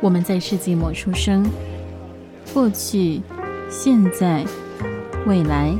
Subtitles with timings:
[0.00, 1.44] 我们在世纪末出生，
[2.54, 3.20] 过去、
[3.68, 4.44] 现在、
[5.26, 5.74] 未来，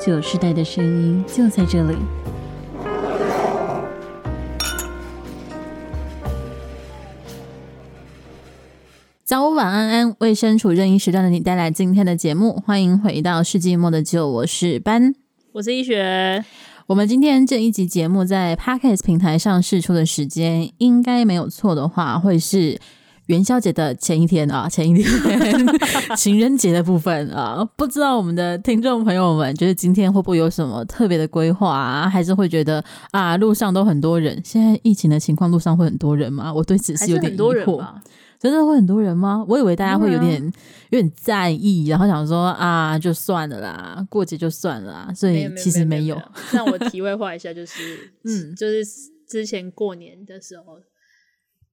[0.00, 1.96] 九时代的声音就在这里。
[9.24, 15.14] 早午晚安安，为身处任意时段的你带来今天的节目，欢迎回到世纪末的就我是班，
[15.52, 16.44] 我是一雪。
[16.88, 22.80] 我们今天这一集节目在 Podcast 平台上试出的时间，应该没有错的话，会是
[23.26, 25.06] 元宵节的前一天啊，前一天
[26.16, 27.62] 情人节的部分啊。
[27.76, 32.08] 不知道我们的听众朋友们，觉得今天会不会有什么特别的规划啊？
[32.08, 34.40] 还是会觉得啊，路上都很多人？
[34.42, 36.50] 现在疫情的情况，路上会很多人吗？
[36.54, 37.84] 我对此是有点疑惑。
[38.38, 39.44] 真的会很多人吗？
[39.48, 40.52] 我以为大家会有点、啊、
[40.90, 45.12] 有点在意，然后想说啊，就算了啦，过节就算了啦。
[45.12, 46.20] 所以其实没有。
[46.52, 48.84] 那我题外话一下，就是 嗯，就是
[49.26, 50.78] 之前过年的时候，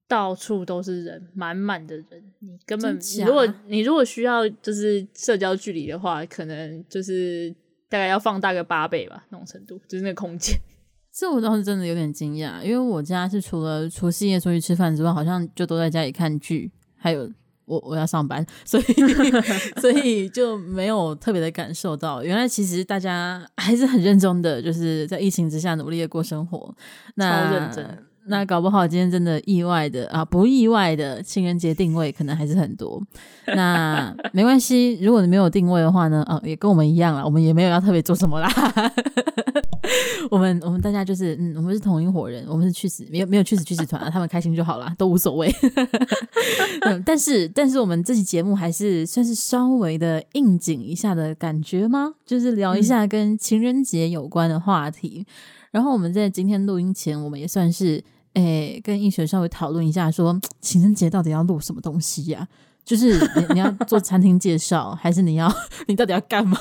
[0.08, 2.06] 到处都是人，满满的人，
[2.40, 7.54] 你根本如果你如果需要就是社交距离的话，可能就是
[7.88, 10.58] 大概要放大个八倍吧，那种程度，就是那个空间。
[11.18, 17.26] 这我倒是真的有点惊讶，因为我家是除了除夕夜出去吃饭之外，好像就都在家里看剧，还有
[17.64, 18.84] 我我要上班，所以
[19.80, 26.74] 所以就没有特别的感受到，原来其实大家 还是很认真的，就是在疫情之下努力的过生活，
[27.14, 27.98] 那超认真。
[28.28, 33.00] 那搞不好今天真的意外的啊，不意外的情人节定位可能还是很多。
[33.46, 38.50] 那 没关系，如果你没有定位的话呢，啊，也跟我们一样啦，我们也没有要特别做什么啦。
[40.30, 45.52] 我们我们大家就是嗯，我们是同一伙人，我们是去死没有没有去死去死团啊，他们开心就好啦，都无所谓。
[46.82, 52.14] 嗯，但是但是我们这期节目还是算是稍微的应景一下的感觉吗？
[52.24, 55.24] 就是聊一下跟情人节有关的话题。
[55.26, 55.26] 嗯、
[55.72, 58.02] 然后我们在今天录音前，我们也算是。
[58.34, 62.84] 诶，跟易学稍微讨论一下说，说情人节到底要录什么东西呀、啊？
[62.84, 65.50] 就是你你要做餐厅介绍，还是你要
[65.88, 66.58] 你到底要干嘛？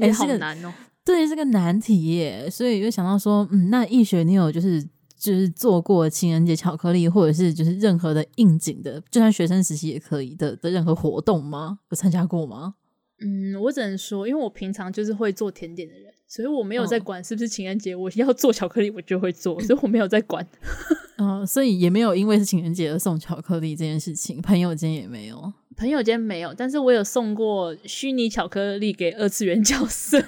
[0.00, 0.72] 诶，好难哦。
[1.04, 2.48] 对，是个难题耶。
[2.50, 4.82] 所以就想到说，嗯，那易学你有就是
[5.16, 11.78] 就是做过情人节巧克力，或者是就是任何的应景的，就算学生时期也可以的的任何活动吗？
[11.90, 12.74] 有参加过吗？
[13.20, 16.12] 嗯，我只能说，因为我平常就是会做甜点的人。
[16.28, 20.46] 所以我没有在管是不是情人节，我要做巧克力我就会做，所以我没有在管。
[21.18, 30.24] 嗯，所以也没有因为是情人节而送巧克力这件事情，朋友间也没有，朋友间没有，但是我有送过虚拟巧克力给二次元角色。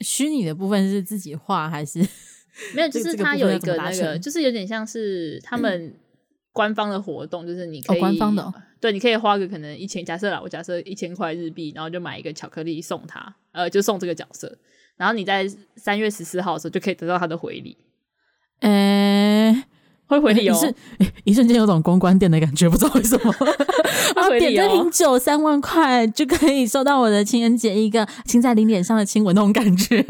[0.00, 1.98] 虚拟的部分是自己画还是
[2.74, 2.88] 没有？
[2.90, 5.94] 就是它有一个那个，就是有点像是他们
[6.52, 14.58] 官方的活动，就是你可以、哦、官方的、哦，对，你可以花个可能一千，假设啦，我假设一千块日币，然后就买一个巧克力送他，呃，就送这个角色。
[14.96, 15.46] 然后你在
[15.76, 17.76] 三月十四号的时候就可以得到他的回礼，
[18.60, 19.64] 嗯、欸，
[20.10, 20.74] 会回礼哦，是
[21.24, 23.34] 一瞬间有种公关店的感觉，不知道为什么。
[24.14, 30.02] 然后点这瓶酒三万块就可以收到我的情人节一个亲在脸上的亲吻那种感觉，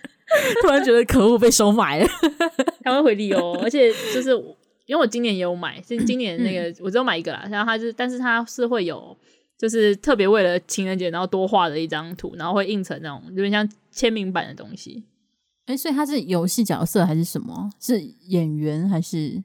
[0.62, 2.06] 突然觉得可恶被收买了。
[2.84, 4.30] 他会回礼哦，而且就是
[4.84, 9.16] 因为我今年也有买，是今年那个、嗯、我只有买一个啦，然后他就是，但是他是会有。
[9.58, 15.02] 就是特别为了情人节，然后多画了一张图，然后会印成那种有点像签名版的东西。
[15.66, 17.70] 哎、欸，所以他是游戏角色还是什么？
[17.80, 19.42] 是演员还是？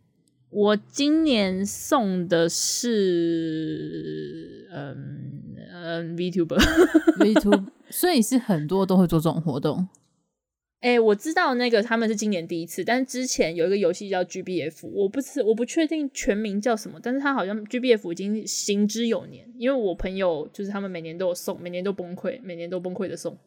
[0.50, 2.88] 我今年送的是
[4.72, 9.88] 嗯嗯 VTuber，VTuber， 所以是很多都会做这种活动。
[10.82, 23.38] 哎、欸，我知道那个他们是今年第一次，但是之前有一个游戏叫 GBF，我不是我不确定全名叫什么，但是他好像 GBF 已经行之有年，因为我朋友就是他们每年都有送，每年都崩溃，每年都崩溃的送。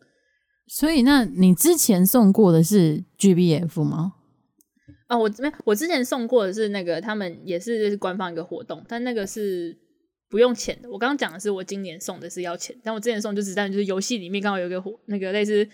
[0.66, 4.14] 所以，那你之前送过的是 GBF 吗？
[5.06, 9.76] 啊、哦，我没，我之前送过的是那个他们也是就是官方一个活动，但那个是
[10.28, 10.91] 不用钱的。
[10.91, 15.69] 我刚刚讲的是我今年送的是要钱，但我之前送就只在就是游戏里面刚好有一个活那个类似。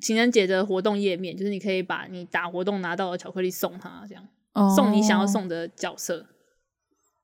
[0.00, 4.72] 情人节的活动页面，就是你可以把你打活动拿到的巧克力送他，这样、oh.
[4.72, 6.24] 送你想要送的角色。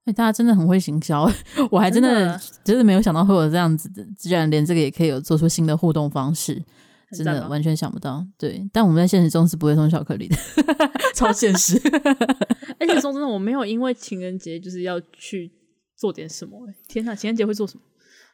[0.05, 1.31] 哎、欸，大家真的很会行销，
[1.71, 6.63] 我还真的真的，没有想到会有这样子的，居然连这个也可以有做出新的互动方式，
[7.17, 8.27] 真的完全想不到。
[8.37, 10.37] 对，但我们在现实中是不会送巧克力的，
[11.17, 11.81] 超现实。
[12.79, 15.51] 而且说真的，我没有因为情人节就是要去
[15.97, 16.59] 做点什么。
[16.87, 17.83] 天哪，情人节会做什么？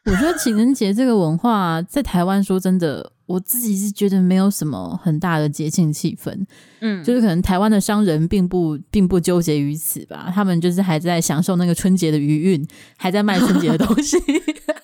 [0.05, 6.35] 我觉得情人节这个文化在台湾，说真的，我自己是觉得没有什么很大的节庆气氛。
[6.79, 12.67] 嗯，就是可能台湾的商人并不并不纠结于此吧，他们就是还在享受那个春节的余韵，
[12.97, 14.17] 还在卖春节的东西。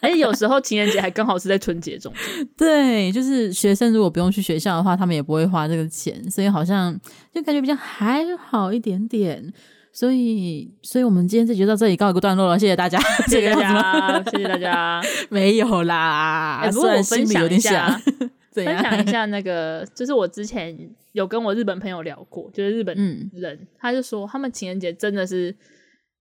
[0.02, 2.14] 而 且有时候情人节还刚好是在春节中。
[2.56, 6.96] 对，就是学生如果不用去学校的话，他们也不会花这个钱，所以好像
[7.34, 9.52] 就感觉比较还好一点点。
[9.98, 15.02] 所以，所以我们今天这集就到这里告一个段落了，谢谢大家， 谢谢大家，谢谢大家。
[15.28, 18.00] 没有啦，欸、不过我分享一下，
[18.54, 20.78] 分享一下那个，就是我之前
[21.14, 22.96] 有跟我日本朋友聊过，就是日本
[23.34, 25.56] 人，嗯、他就说他们情人节真的是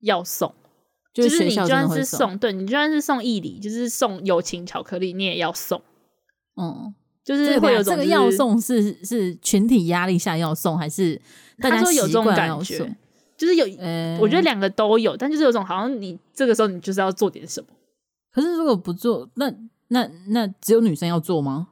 [0.00, 0.50] 要送，
[1.12, 5.82] 就是你就算是送，对，你就算是送义礼，就是送友情巧克力，你也要送。
[6.58, 11.20] 嗯，就是会有种、就是、这个要送是是群体压力下要送，还是
[11.58, 12.96] 大家他说有这种感觉？
[13.36, 17.66] 就是有，欸、我觉得两个都有，但就是有种好像你这个时候你就是要做点什么。
[18.32, 19.52] 可是如果不做，那
[19.88, 21.68] 那那只有女生要做吗？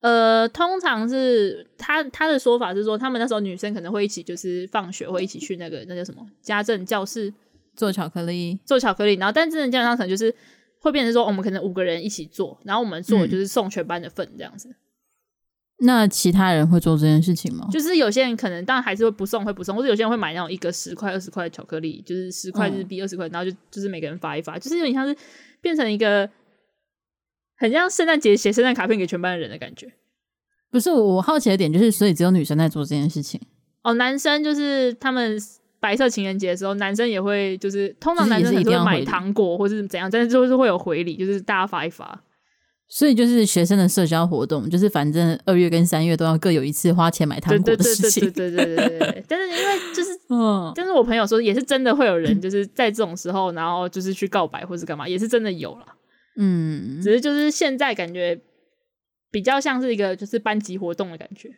[0.00, 7.32] 呃，通常是他他的说法是说，他们那时候女生可能会一起，就是放学会一起去那个那叫什么家政教室
[7.76, 9.14] 做巧克力，做巧克力。
[9.14, 10.34] 然后，但真的基本上可能就是
[10.80, 14.68] 会变成说，我们可能五个人一起做，然后我们做就是送全班的份这样子。
[14.68, 14.74] 嗯
[15.84, 17.66] 那其他人会做这件事情吗？
[17.70, 25.16] 就是有些人可能当然还是会不送，会不送，或者有些人会买那种一个十块、二十块的巧克力，就是十块日币、二十块，然后就就是每个人发一发，就是有点像是
[25.60, 26.28] 变成一个
[27.56, 29.92] 很像圣诞节写圣诞卡片给全班的人的感觉。
[30.70, 33.40] 不是，我好奇的点就是，所以只有女生在做这件事情
[33.82, 35.36] 哦，男生就是他们
[35.80, 42.22] 白色情人节的时候，男生也会就是通常男生也会买糖果或是怎样，但是就是会有回礼，就是大家发一发。
[42.94, 48.30] 所以就是学生的社交活动，就是反正二月跟三月都要各有一次花钱买糖果的事情。
[48.30, 49.24] 对对对对对对。
[49.26, 55.86] 但是因为就是， 嗯，但是我朋友说也是真的会有人就是在这种时候，然后就是去告白或是干嘛，也是真的有了。
[56.36, 58.38] 嗯，只是就是现在感觉
[59.30, 61.48] 比较像是一个就是班级活动的感觉。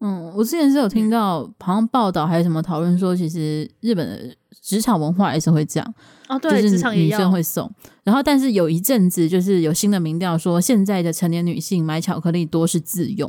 [0.00, 5.94] 嗯，我之前是有听到好像报道还有什么讨论说，其实日本的职场文化也是会这样。
[6.28, 7.68] 哦，对，职场女生会送，
[8.04, 13.28] 然后但是有一阵子就是有新的民调说，现在的成年女性买巧克力多是自用，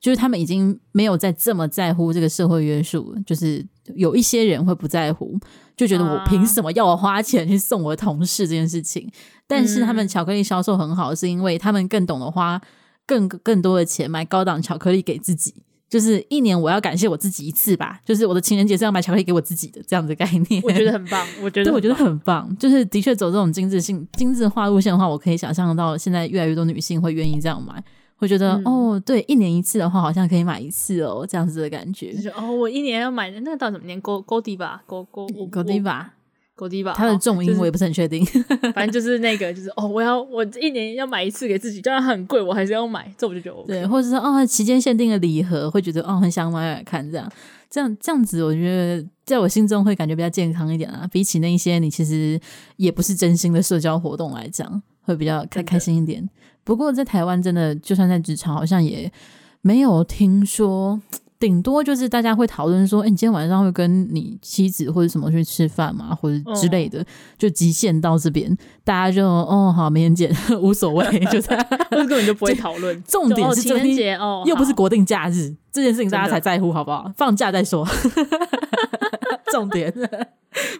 [0.00, 5.38] 就是他们已经没有再这么在乎这个社会约束，就是有一些人会不在乎，
[5.76, 9.10] 就觉得我凭什么要我花钱去送我的同事这件事情？
[9.46, 12.58] 但是他们巧克力销售很好，是因为他们更懂得花
[13.04, 15.52] 更更多的钱买高档巧克力给自己。
[15.88, 21.26] 就是一年我要感谢我自己一次吧，就是我的情人节是要买巧克力给我自己的这样子的概念，我觉得很棒。
[21.40, 27.82] 我觉得 我觉得很棒，就是的确走这种精致性、精致化路线的话，我可以想象到现在越来越多女性会愿意这样买，
[28.16, 32.12] 会觉得、嗯、哦，对，一年一次的话，好像可以买一次哦，这样子的感觉。
[32.12, 34.00] 就是哦，我一年要买那个到什么年？
[34.00, 36.14] 勾勾迪吧，勾勾勾迪吧。
[36.56, 38.42] 狗迪吧，它的重音我也不是很确定，就是、
[38.72, 47.30] 反正就是那个，就是哦，我要我一年要买一次给自己，就算很贵，我还是要买，这我就觉得、OK、对，或者是哦，期间限定的礼盒，会觉得哦，很想买来看这样，
[47.68, 52.40] 这样这样子，我觉得在我心中会感觉比较健康一点啊，比起那一些你其实
[52.76, 56.26] 也不是真心的社交活动来讲，会比较开开心一点。
[56.64, 59.12] 不过在台湾，真的就算在职场，好像也
[59.60, 60.98] 没有听说。
[61.38, 66.14] 顶多就是大家会讨论说，哎、欸，你今天晚上会跟你妻子或者什么去吃饭吗？
[66.14, 67.06] 或者之类的，哦、
[67.36, 73.02] 就极限到这边，大家就哦，好，明天见， 无所谓， 就这样，根本就不会讨论。
[73.02, 77.12] 重点是情人节哦，又不是国定假日，这件事情大家才在乎，好不好？
[77.16, 77.86] 放假再说。
[79.52, 79.92] 重点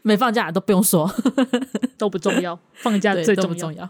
[0.03, 1.11] 没放假都不用说，
[1.97, 3.55] 都不重要，放假最重要。
[3.55, 3.89] 重要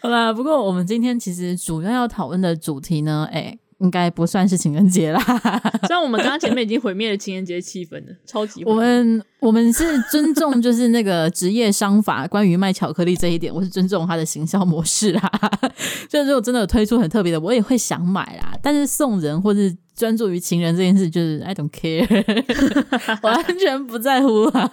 [0.00, 3.58] 好啦，不过我们今天其实主要要讨论的主题呢，哎、欸。
[3.78, 5.20] 应该不算是情人节啦，
[5.86, 8.64] 虽然我们刚刚前面已经毁灭了情人节气氛了，超级。
[8.64, 15.30] 我们我们是尊重，就是那个职业商法关于卖巧克力这一点，我是尊重他的行销模式啦。
[16.08, 18.58] 就如果真的有推出很特别的，我也会想买啦。
[18.62, 22.06] 但是送人或是专注于情人这件事，就是 I don't care，
[23.22, 24.70] 完全不在乎啊。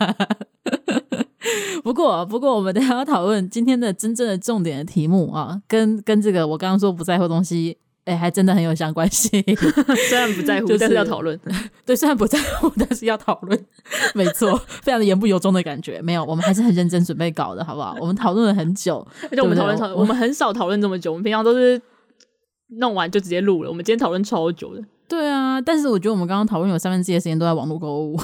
[1.84, 7.78] 不过不过，我们等下要讨论今天的真正的重点的题目啊，跟跟这个我刚刚说不在乎的东西。
[8.06, 9.42] 哎、欸，还真的很有相关性。
[10.10, 11.40] 虽然不在乎，就是、但是要讨论。
[11.86, 13.66] 对，虽然不在乎，但是要讨论。
[14.14, 16.02] 没错，非常的言不由衷的感觉。
[16.02, 17.96] 没有，我们还是很认真准备搞的，好不好？
[18.02, 21.12] 我们讨论了很久，而且我们讨论讨论，我们很少讨论这么久。
[21.12, 21.82] 我们平常都是
[22.78, 23.70] 弄完就直接录了。
[23.70, 24.84] 我们今天讨论超久的。
[25.08, 28.20] 对啊，但是我觉得我们刚刚讨论有三分之一的时间都在网络购物。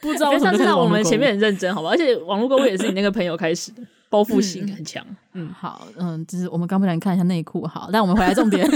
[0.00, 0.58] 不知道为什么？
[0.58, 1.88] 知道我们前面很认真，好吧？
[1.90, 3.82] 而且网络购物也是你那个朋友开始的。
[4.14, 8.64] 包袱性很强，嗯，好，嗯，就是我们刚不然看一下内裤，好，但我们回来重点，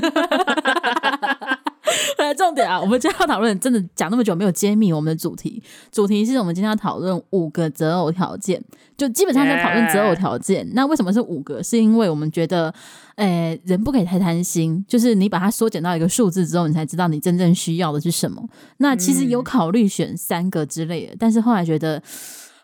[2.18, 8.60] 回来重点啊，我们今天要讨论，真的讲那么久没有揭秘我们的主题，主题是我们今天要讨论五个择偶条件，
[8.96, 10.68] 就基本上在讨论择偶条件。
[10.74, 11.62] 那为什么是五个？
[11.62, 12.74] 是因为我们觉得，
[13.14, 18.44] 诶、欸，人不可以太贪心，就是你把它缩减到一个数字之后，你才知道你真正需要的是什么。
[18.78, 22.02] 那其实有考虑选三个之类的，但是后来觉得。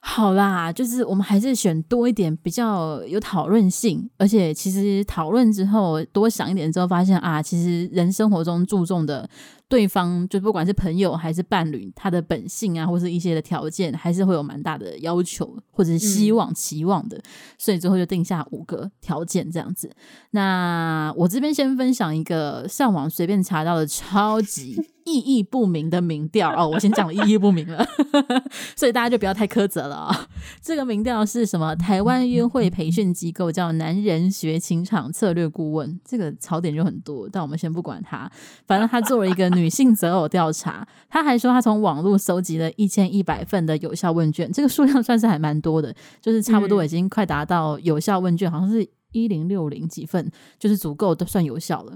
[0.06, 9.28] 好啦，就是我们还是选多一点，比较有讨论性，而且其实讨论之后多想一点之后，发现啊，其实人生活中注重的
[9.68, 17.20] 对方就不管是朋友还是伴侣，他的本性啊，或是一些的条件，还是会有蛮大的要求，或者是希望、嗯、期望的，
[17.58, 19.90] 所以最后就定下五个条件这样子。
[20.30, 24.76] 那我这边先分享一个上网随便查到的超级。
[25.06, 27.86] 意义不明的民调哦，我先讲了意义不明了，
[28.74, 30.26] 所以大家就不要太苛责了啊、哦。
[30.62, 31.76] 这个民调是什么？
[31.76, 38.32] 台湾约会培训机构叫男人学情场策略顾问，这个槽点就很多，但我们先不管他。
[38.66, 51.92] 反正他做了一个女性择偶调查，他还说他从网络搜集了一千一百份的有效问卷，这个数量算是还蛮多的，就是差不多已经快达到有效问卷，好像是一零六零几份，就是足够都算有效了。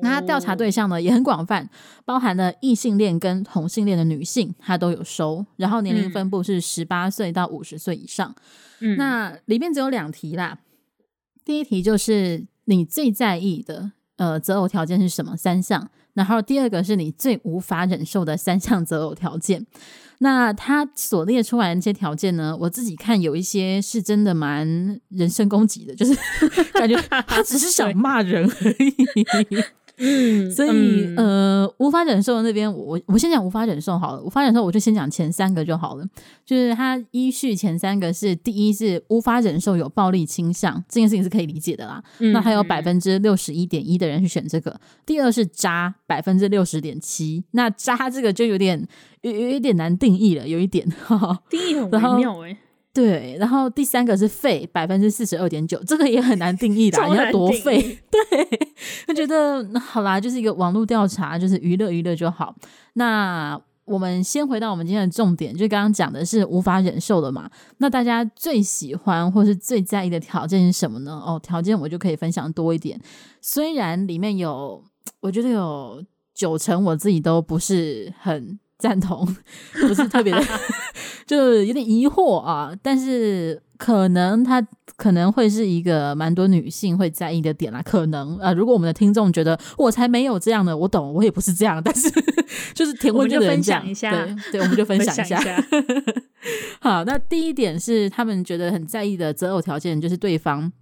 [0.00, 1.68] 那他调查对象呢也很广泛，
[2.04, 5.44] 包含了异性恋跟同性恋的女性，他都有收。
[5.56, 8.32] 然后年龄分布是十八岁到五十岁以上。
[8.78, 10.58] 嗯，那里面只有两题啦。
[11.44, 15.36] 第一题就是你最在意的呃择偶条件是什么？
[15.36, 15.90] 三项。
[16.14, 19.66] 然后第二个是你最无法忍受的三项择偶条件。
[20.18, 26.16] 那他所列出来的这些条件呢，我自己看有一些是真的蛮人身攻击的，就是
[26.74, 28.94] 感觉他只是想骂人而已。
[30.04, 34.20] 嗯，所以、嗯、呃，无法忍受那边，我我先讲无法忍受好了。
[34.20, 36.04] 无法忍受，我就先讲前三个就好了。
[36.44, 42.02] 就是他依序前三个是：第一是无法忍受有暴力倾向，这件事情是可以理解的啦。
[42.18, 44.80] 嗯、那还有百分之六十一点一的人去选这个。
[45.06, 47.44] 第二是渣，百分之六十点七。
[47.52, 48.84] 那渣这个就有点
[49.20, 50.84] 有有一点难定义了，有一点。
[51.48, 52.56] 定义很微妙哎。
[52.94, 57.80] 对，然后第三个是废，百分之四十二点九，这个也很难定义的， 你要多废？
[58.12, 58.20] 对，
[59.08, 62.54] 我觉得好啦，就是一个网络调查，就是娱乐娱乐就好。
[62.92, 67.50] 那我们先回到我们今天的重点，就刚刚讲的是无法忍受的嘛。
[67.78, 71.12] 那大家最喜欢或是最在意的条件是什么呢？
[71.12, 73.00] 哦，条件我就可以分享多一点，
[73.40, 74.84] 虽然里面有，
[75.20, 78.58] 我觉得有九成我自己都不是很。
[78.82, 79.24] 赞同，
[79.86, 80.44] 不是特别的，
[81.24, 82.72] 就有点疑惑啊。
[82.82, 84.60] 但是可能他
[84.96, 87.80] 可能会是一个蛮多女性会在意的点啦。
[87.80, 91.80] 可能啊，如果我们的听众觉得我才没有这样的，我懂，我也不是这样。
[91.80, 92.10] 但是
[92.74, 95.40] 就是填问卷的人讲一下，对，对，我们就分享一下。
[95.40, 95.64] 一下
[96.80, 100.72] 好，那第一点是他们觉得很在意的择偶条件，就是对方。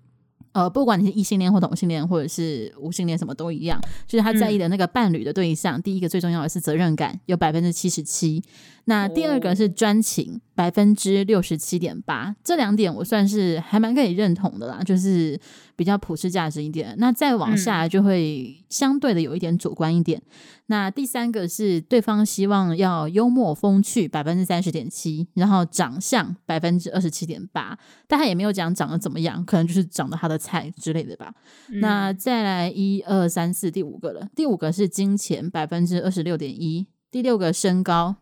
[0.53, 5.79] 呃，不管你是异性恋或同性恋，或者是无性恋，什么都一样，就是他在意的那个伴侣的对象。
[5.79, 8.43] 嗯、第一个最重要的是责任感，有百分之七十七。
[8.87, 12.37] 那第二个是专情，百分之六十七点八。
[12.45, 15.41] 这两点我算是还蛮可以认同的啦，就是
[15.75, 16.95] 比较普世价值一点。
[16.99, 20.19] 那再往下就会相对的有一点主观一点。
[20.19, 20.31] 嗯、
[20.67, 25.27] 那第三个是对方希望要幽默风趣，百分之三十点七。
[25.33, 31.33] 然后长相百分之二十七点八，但他也没有讲长得怎么样，可能就是长得他的菜之类的吧。
[31.71, 36.87] 嗯、那再来一二三四第五个了，第五个是金钱，百分之二十六点一。
[37.11, 38.17] 第六个身高。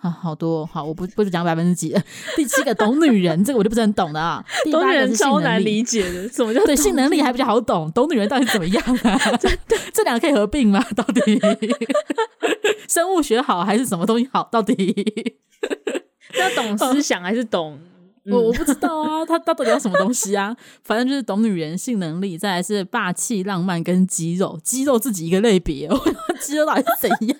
[0.00, 2.00] 啊，好多好，我不不是讲百分之几了。
[2.36, 4.44] 第七个懂女人，这个我就不是很懂的啊。
[4.70, 7.90] 懂女人超难理解的，什么叫 对性能力还比较好懂？
[7.92, 9.18] 懂女人到底怎么样啊？
[9.40, 9.48] 这
[9.92, 10.84] 这两个可以合并吗？
[10.94, 11.20] 到底
[12.88, 14.48] 生物学好还是什么东西好？
[14.52, 15.34] 到底
[16.38, 17.78] 要懂思想还是懂？
[18.30, 20.54] 我、嗯、我不知道啊，他他到底要什么东西啊？
[20.84, 25.88] 反正就是懂女人性能力，再来是霸气浪漫跟肌肉，肌肉自己一个类别，
[26.40, 27.38] 肌肉到底是怎样？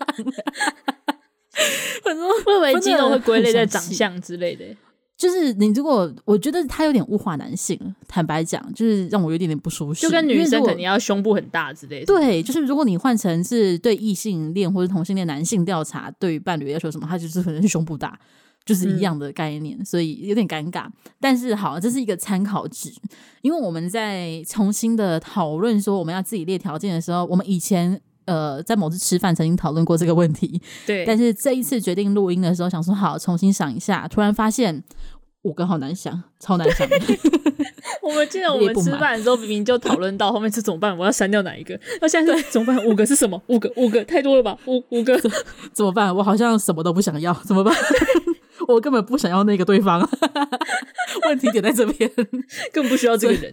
[2.04, 4.64] 很多会不会肌肉会归类在长相之类的？
[5.16, 10.02] 就是你如果我觉得他有点物化男性，坦白讲，就是让我有点点不舒适。
[10.02, 12.06] 就跟女生肯定要胸部很大之类的。
[12.06, 18.16] 对，就是如果你换成是对异性恋或者同性恋男性调查，对于伴侣要求什么，他就是可能是胸部大，
[18.64, 20.86] 就是一样的概念，嗯、所以有点尴尬。
[21.18, 22.88] 但是好，这是一个参考值，
[23.42, 28.00] 因为我们在重新的讨论说我们要自己列条件的时候，我们以前。
[28.28, 31.02] 呃，在某次吃饭曾经讨论过这个问题， 对。
[31.06, 34.84] 但是这一次决定录音的时候，想说好重新想一下，突然发现
[35.42, 36.86] 五个好难想，超难想。
[38.02, 40.96] 我们记得我们吃饭的时候明明就讨论到后面是怎么办？
[40.96, 41.78] 我要删掉哪一个？
[42.02, 42.86] 那现在是怎么办？
[42.86, 43.40] 五个是什么？
[43.46, 44.58] 五个，五个太多了吧？
[44.66, 45.18] 五五个
[45.72, 46.14] 怎么办？
[46.14, 47.74] 我好像什么都不想要，怎么办？
[48.68, 50.06] 我根本不想要那个对方，
[51.26, 52.10] 问题点在这边，
[52.72, 53.52] 更不需要这个人。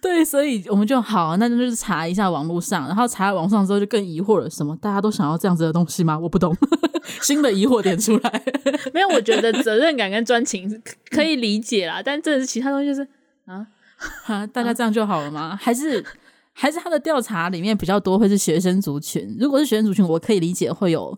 [0.00, 6.18] 对，所以我们就好，那就是查一下网络上，然后查了网上之后就更疑惑了，什么大家都想要这样子的东西吗？
[6.18, 6.56] 我不懂，
[7.22, 8.42] 新的疑惑点出来。
[8.94, 13.06] 没有，我觉得责任感跟专情可以理解啦，但这是其他东西就是
[13.46, 13.66] 啊
[14.26, 15.58] 啊，大家这样就好了吗？
[15.60, 16.04] 还是
[16.52, 19.36] 还是他的调查里面比较多会是学生族群？
[19.40, 21.16] 如果是学生族群，我可以理解会有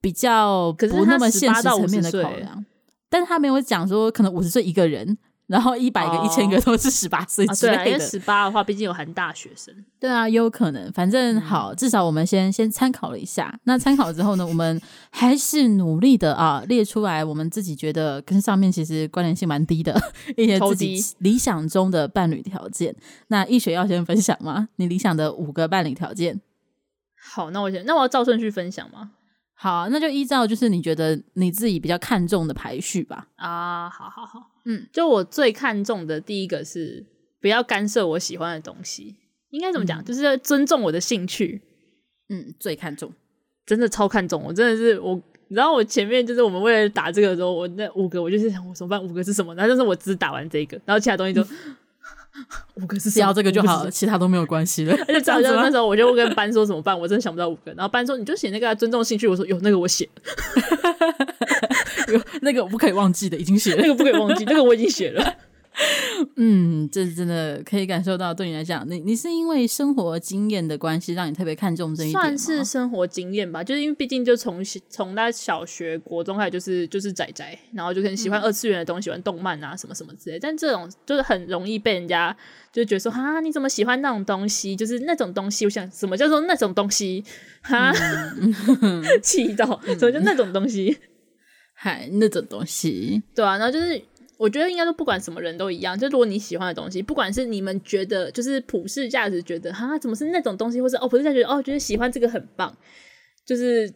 [0.00, 2.64] 比较不那么现实层面的考量。
[3.10, 5.18] 但是他没有讲说可能五十岁一个人。
[5.50, 7.78] 然后一百个、一千个都是十八岁之类的。
[7.78, 9.74] 哦啊、对，因为十八的话，毕竟有含大学生。
[9.98, 10.92] 对啊，有可能。
[10.92, 13.52] 反正好，至少我们先先参考了一下。
[13.64, 20.00] 那参考之后呢，我们还是努力的啊，列出来我们自己觉得跟上面其实关联性蛮低的
[20.36, 22.94] 一些自己理想中的伴侣条件。
[23.26, 24.68] 那易学要先分享吗？
[24.76, 26.40] 你理想的五个伴侣条件？
[27.20, 29.10] 好，那我先，那我要照顺序分享吗？
[29.62, 33.28] 好啊，那就依照就是你觉得你自己比较看重的排序吧。
[33.36, 37.04] 啊，好好好，嗯，就我最看重的第一个是
[37.42, 39.14] 不要干涉我喜欢的东西，
[39.50, 40.00] 应该怎么讲？
[40.00, 41.60] 嗯、就是要尊重我的兴趣。
[42.30, 43.12] 嗯，最看重，
[43.66, 44.42] 真的超看重。
[44.42, 45.14] 我真的是我，
[45.48, 49.04] 你知道我前面就是我们为了打这个的时候，我那五个我就是想我怎么办？
[49.04, 49.54] 五个是什么？
[49.54, 51.42] 然后就是我只打完这个，然后其他东西就。
[51.42, 51.76] 嗯
[52.74, 54.96] 五个是只要这个就好了，其他都没有关系了。
[55.08, 57.72] 而且早上那时候我就跟班说怎么办，我真的想不到五个。
[57.72, 60.08] 然后班说你就写那个尊重兴趣，我说有那个我写，
[62.12, 65.34] 有那个我不可以忘记的已经写了，那个不可以忘记，那个我已经写了。
[66.36, 73.64] 嗯，这是真的可以感受到，对你来讲，你你是因为生活经验的关系，让你特别看重这一点，算是生活经验吧。
[73.64, 80.38] 就是因为毕竟就从从他小学、国中开始就是就是宅宅，然后就很喜欢二次元的东西，嗯、喜欢动漫啊什么什么之类。
[80.38, 82.36] 但这种就是很容易被人家
[82.72, 84.76] 就觉得说，哈，你怎么喜欢那种东西？
[84.76, 87.24] 就是那种东西，我想什么叫做那种东西？
[87.62, 87.92] 哈，
[89.22, 90.98] 气、嗯、到，什么叫那种东西？
[91.72, 94.02] 嗨，那种东西，对啊，然后就是。
[94.40, 95.98] 我觉得应该说，不管什么人都一样。
[95.98, 102.74] 就如果你喜欢的东西，不管是你们觉得就是普世价值觉得哈，怎么是那种东西，或是哦普世价值哦觉得喜欢这个很棒，
[103.44, 103.92] 就是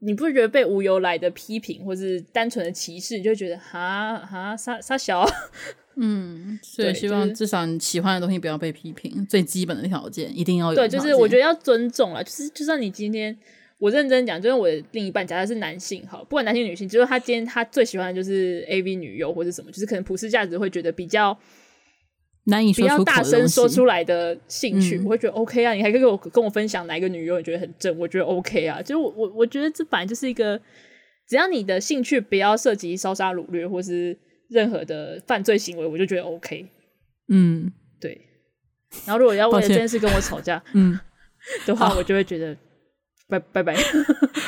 [0.00, 5.26] 你不是觉得被无由来的批评，或是单纯的歧视，你就会觉得哈哈傻傻小。
[5.96, 10.74] 嗯，所以希望至少你喜欢的东西不要被批评，就是、最基本的条件一定要有。
[10.74, 13.34] 对，就是我觉得要尊重啊，就是就算你今天。
[13.78, 21.38] 我认真讲，就是我的另一半，假设是男性，哈，不管男性女性，就是他今天他最喜欢的就是 AV 女优或者什么，就是可能普世价值会觉得比较
[22.44, 30.58] 难以说比较大声说出来的兴趣，我会觉得 OK 啊，你还可以跟我跟我分享哪一个女优你觉得很正，我觉得 OK 啊，就是我我我觉得这本来就是一个，
[31.28, 34.16] 只要你的兴趣不要涉及烧杀掳掠或是
[34.48, 36.66] 任何的犯罪行为，我就觉得 OK。
[37.28, 37.70] 嗯，
[38.00, 38.18] 对。
[39.04, 40.98] 然后如果要为了这件事跟我吵架， 嗯
[41.66, 42.56] 的话，我就会觉得。
[43.28, 43.76] 拜拜拜，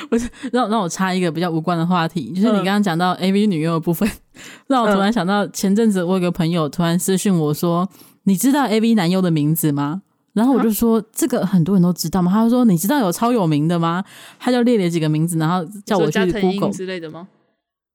[0.09, 7.89] 不 是让让我插一个比较无关的话题，就是你刚刚讲到 AV 女优的部分，嗯、 让我突然想到前阵子我有个朋友突然私讯我说
[8.25, 10.03] ：“你知道 AV 男优的名字吗？”
[10.35, 14.05] 然后我就说：“这个很多人都知道吗？”他就说：“你知道有超有名的吗？”
[14.39, 17.27] 他就列了几个名字，然后叫我去 Google 之类的吗？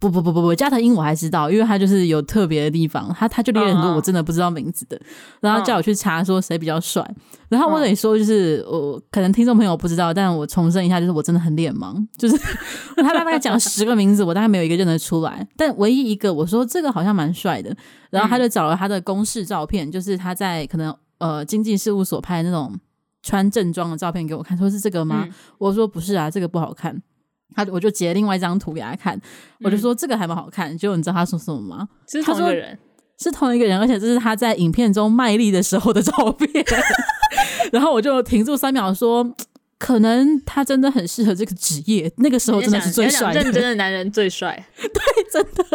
[0.09, 4.99] 不不不不不，加藤鹰我还知道，因为他就是有特别的地方，他他就列了很多我真的不知道名字的，
[5.39, 7.01] 然后叫我去查说谁比较帅，
[7.47, 12.37] 然后我得说就是我可能听众朋友不知道，但我重申一下，就是我真的很脸盲， 就是
[12.97, 17.73] 他大概讲十个名字，我大概没有一个认得出来，但唯一一个我说这个好像蛮帅的，
[18.09, 22.77] 然后他就找了他的公式照片，就是他在可能呃经济事务所拍的那种
[23.21, 25.25] 穿正装的照片给我看，说是这个吗？
[25.57, 27.01] 我说不是啊，这个不好看。
[27.55, 29.19] 他我就截另外一张图给他看，
[29.61, 30.77] 我就说这个还蛮好看。
[30.77, 31.87] 结果你知道他说什么吗？
[32.07, 32.79] 是同一个人，
[33.19, 36.65] 是同一个人，而且这是他在影片中卖力的时候的照片。
[37.71, 39.35] 然后我就停住三秒，说
[39.79, 42.11] 可能他真的很适合这个职业。
[42.17, 44.67] 那个时候真的是最帅的，认真的男人最帅。
[44.77, 44.91] 对，
[45.31, 45.65] 真的。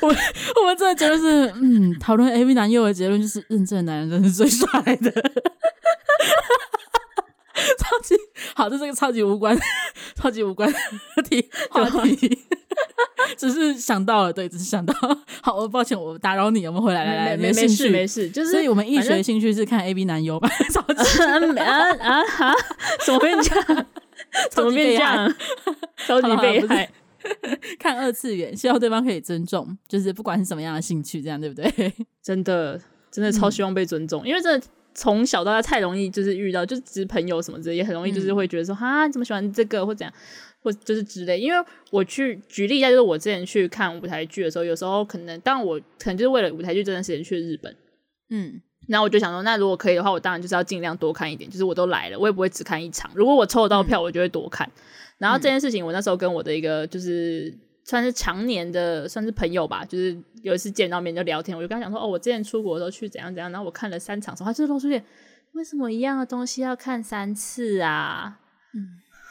[0.00, 5.10] 我我们这个结论是，嗯，讨论 AV 男优的结论就是，认真的男人真的是最帅的。
[7.78, 8.14] 超级
[8.54, 9.58] 好，这是个超级无关、
[10.14, 10.70] 超级无关
[11.16, 12.38] 的题话题，
[13.36, 14.94] 只是想到了，对，只是想到。
[15.42, 20.48] 好，我抱歉，我打扰你，我们回来，来来，没没事没事，就是，所以我们易学的兴趣是看 A B 男优吧？
[20.72, 21.22] 超级
[21.58, 22.54] 啊啊啊！
[23.04, 23.86] 怎么变这样？
[24.50, 25.34] 怎么变这样？
[26.06, 26.90] 超级被害。
[27.78, 31.92] 看二次元，希望对方可以尊重，就是不管是什么样的兴趣，这样对不对？
[32.22, 34.60] 真的，真的超希望被尊重，因为这。
[34.94, 40.12] 从小到大太容易就是遇到，就是只朋友什么之类，也很容易就是会觉得说，哈、嗯，你怎么喜欢这个或怎样，
[40.62, 41.38] 或就是之类。
[41.38, 47.74] 因为我去举例一下，就是我之前去看舞台剧的时候，有时候可能，但我可能就是为了舞台剧这段时间去日本，
[48.30, 53.10] 嗯，然后我就想说，那如果可以的话，我当然就是要尽量多看一点，就是我都来了，我也不会只看一场。
[53.14, 54.66] 如果我抽得到票，我就会多看。
[54.66, 54.82] 嗯、
[55.18, 57.54] 然后这件事情，我那时候跟我的一个就是。
[57.84, 59.84] 算是常年的，算是朋友吧。
[59.84, 65.04] 就是有一次见到面就聊天，我就跟他讲说：“哦，我之前出国的时候去怎样怎样。”然后我看了三场，他就露出点
[65.52, 68.38] 为什么一样的东西要看三次啊？
[68.74, 68.86] 嗯，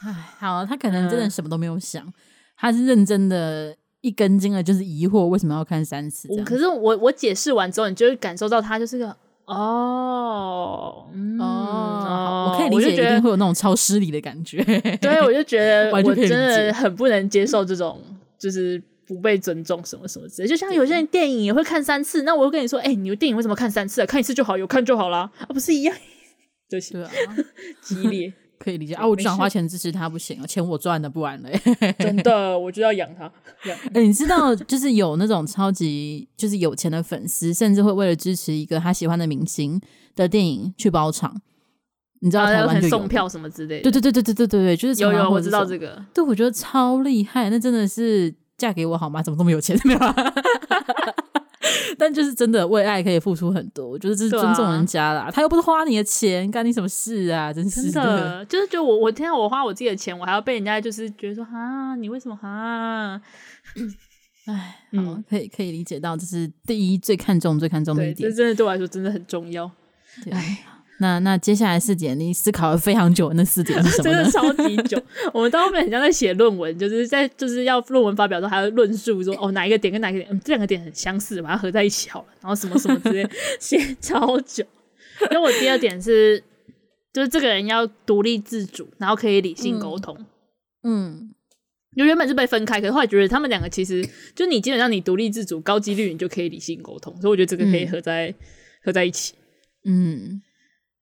[0.05, 2.13] 哎，好，他可能真的什么都没有想，嗯、
[2.57, 6.27] 他是认真的一根筋了，就是疑惑为什么要看三次。
[6.43, 14.61] 可是我我解释完之后，你就会感受到他就是个哦、嗯、哦，我可以理解，一定会有那种超失礼的感觉。
[15.01, 17.99] 对，我就觉得 我真的很不能接受这种。
[18.39, 20.47] 就是不被尊重什么什么之类。
[20.47, 24.05] 就像有些人电影也会看三次，那我会跟你说，哎、欸，你的电影为什么看三次啊？
[24.05, 25.95] 看一次就好，有看就好啦，啊，不是一样？
[26.69, 27.11] 对，是啊，
[27.81, 29.07] 激烈 可以理解啊。
[29.07, 31.59] 我就想花钱支持他不行啊，钱我赚的，不然嘞。
[31.97, 33.25] 真的，我就要养他。
[33.65, 39.81] 哎、欸，你知道，就是有那种超级就是有钱的粉丝，甚至会为了支持一个他喜欢的明星
[40.15, 41.41] 的电影去包场。
[42.21, 49.23] 你知道台湾就送票什么之类的，对对对对对对对对，就是有有我知道这个，对，我觉得超厉害，那真的是嫁给我好吗？
[49.23, 49.79] 怎么这么有钱？
[49.85, 49.99] 没有，
[51.97, 55.21] 但就是真的为爱可以付出很多，我觉得这是尊重人家啦。
[55.21, 57.53] 啊、他又不是花你的钱，干你什么事啊？
[57.53, 63.21] 真是真的，就是就我我天啊，我花我自己的钱，我还要被人家就是觉得说啊，你为什么啊？
[64.45, 69.71] 哎，嗯，可以可以理解到，这是第一最看重最看重的一点，这真的对我来说真的很重要。
[70.31, 70.65] 哎。
[71.01, 74.03] 那那接下来四点，你思考了非常久，那四点是什么？
[74.11, 75.01] 真的超级久。
[75.33, 83.27] 我们到后面很像在写论文，就是在就是要论文发表的时候，还要论述说哦哪一个点跟哪一个点，嗯这两个点很相似，把它合在一起好了，然后什么什么之类，
[83.59, 84.65] 写超久。
[85.31, 86.43] 因为我第二点是，
[87.13, 90.17] 就是这个人要独立自主，然后可以理性沟通。
[90.83, 91.29] 嗯，
[91.95, 98.35] 就原本是被分开，可是后来觉得他们两个其实就你基本上你独立自主，高几率你就可以理性沟通，所以我觉得这个可以合在、嗯、
[98.83, 99.33] 合在一起。
[99.85, 100.41] 嗯。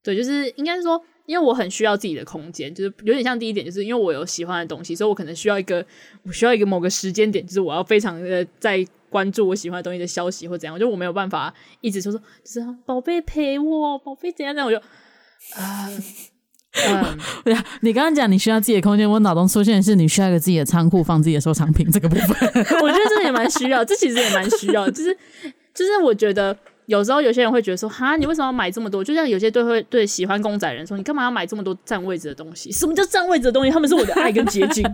[0.07, 5.85] 对，就是应该是说，因为我很需要自己的空间，就是有点像第一点，就是因为我有喜欢的东西，所以我可能需要一个，
[6.23, 14.77] 我需要一个某个时间点，就是我要非常的在关注我喜欢的东西的消息或怎样，就我没有办法一直说说，就是宝贝陪我，宝贝怎样怎样，我就
[15.61, 15.89] 啊，
[16.71, 22.27] 嗯，对呀，你刚刚讲你需要自己的空间，我脑中出现的是你需要一个自己的仓库放自己的收藏品这个部分，
[22.81, 25.13] 我觉得这也蛮需要，这其实也蛮需要，就是
[25.73, 26.57] 就是我觉得。
[26.87, 29.03] 有时候有些人会觉得说，哈，你为什么要买这么多？
[29.03, 32.71] 就像有些对会对喜欢公仔人说，你干嘛要买这么多占位置的东西？
[32.71, 33.69] 什么叫占位置的东西？
[33.69, 34.85] 他们是我的爱跟结晶，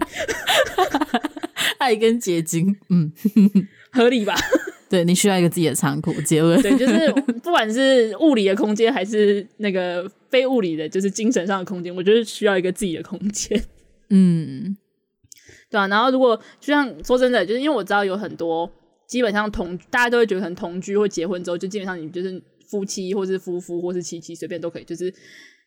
[1.77, 3.11] 爱跟结晶，嗯，
[3.93, 4.35] 合理吧？
[4.89, 6.59] 对，你需要一个自己的仓库，结论。
[6.63, 7.11] 对，就是
[7.43, 13.63] 不管是物理的空间，还是那个非物理的，就是精神上的空间，我觉得需要一个自己的空间。
[14.09, 14.75] 嗯，
[15.69, 15.87] 对啊。
[15.87, 18.67] 然后如果就像说真的，就是因为我知道有很多。
[19.07, 25.13] 基本上同大家都会觉得，很同居或结婚之后，就基本上你就是夫妻，或是夫妇，或是妻妻，随便都可以，就是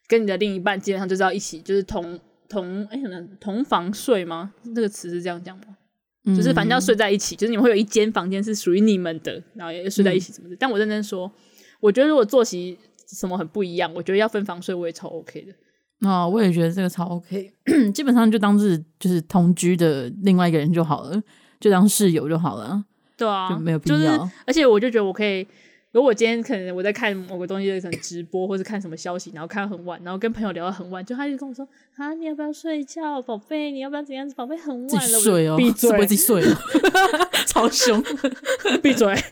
[0.08, 2.18] 跟你的另一半基本上就是要一起，就是同
[2.48, 4.52] 同哎，可能同房睡吗？
[4.74, 5.76] 这个词是这样讲吗？
[6.28, 10.54] 嗯、就是反正要睡在一起，就是你们会有一间房间是属于你们的，然后也睡在一起什么的。
[10.54, 11.30] 嗯、但我认真说，
[11.80, 15.52] 我觉得如果作息什么很不一样，我觉得要分房睡，我也超 OK 的。
[16.08, 17.52] 哦，我也觉得这个超 OK，
[17.94, 21.22] 基本上就当是就是同居的另外一个人就好了，
[21.60, 22.84] 就当室友就好了。
[23.16, 23.96] 对啊，就没有必要。
[23.96, 25.46] 就是，而且我就觉得我可以，
[25.92, 33.70] 如果我今天可能我在看某个东西，可能直播或者看什么消息，然后看很晚，然后跟朋友聊到很晚，就他就跟我说：“啊，你要不要睡觉，宝贝？
[33.70, 34.34] 你要不要怎样子？
[34.34, 36.60] 宝贝很晚了，睡哦， 闭嘴，不会自己睡了，
[37.46, 38.02] 超凶，
[38.82, 39.08] 闭嘴。
[39.08, 39.24] 欸”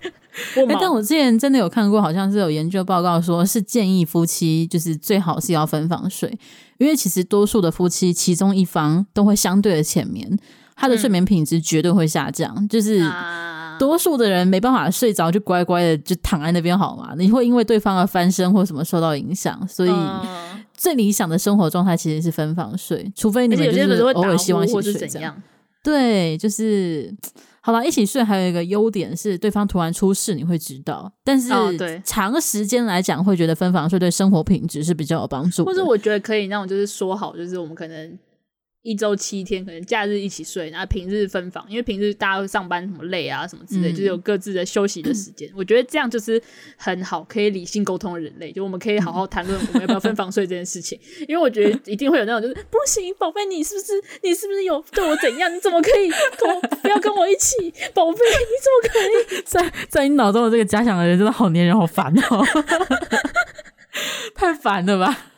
[0.81, 6.37] 但我之前真的有看过，好像是有研究报告说，是建议夫妻就是最好是要分房睡，
[6.79, 10.37] 因为其实多数的夫妻其中一方都会相对的浅眠，
[10.75, 13.01] 他的睡眠品质绝对会下降，嗯、就是。
[13.03, 17.15] 啊多数的人没办法睡着，就乖乖的就躺在那边好吗？
[17.17, 19.93] 你会因为对方而翻身或什么受到影响，所以
[20.77, 25.41] 最理想的生活状态其实是分房睡，除非你们就是偶尔希望一起睡这样。
[25.83, 27.15] 对，就是
[27.61, 31.51] 好了，一起睡还有一个优点是对方突然出事你会知道，但是
[32.05, 35.65] 长时间来讲会觉得分房睡对生活品质是比较有帮助。
[35.65, 38.19] 或者我觉得可以那种就是说好，就是我们可能。
[38.85, 45.49] 一周七天，可能假日一起睡，然后平日分房，因为平日大家会上班什么累啊什么之类，嗯、就是有各自的休息的时间。
[45.49, 46.41] 嗯、我觉得这样就是
[46.77, 51.01] 很好，可以理性沟通的人类，就我们可以好好谈论我们要不要分房睡这件事情。
[51.21, 53.93] 嗯、因为我觉得一定会有那种就是不行，宝贝，你是不是
[54.23, 55.51] 你是不是有对我怎样？
[55.51, 57.57] 你怎么可以跟我不要跟我一起？
[57.95, 58.99] 宝贝，你怎么可
[59.35, 59.43] 以？
[59.49, 62.45] 在在你脑中的这个假想的人真的好黏人，好烦哦，
[64.37, 65.31] 太烦了吧？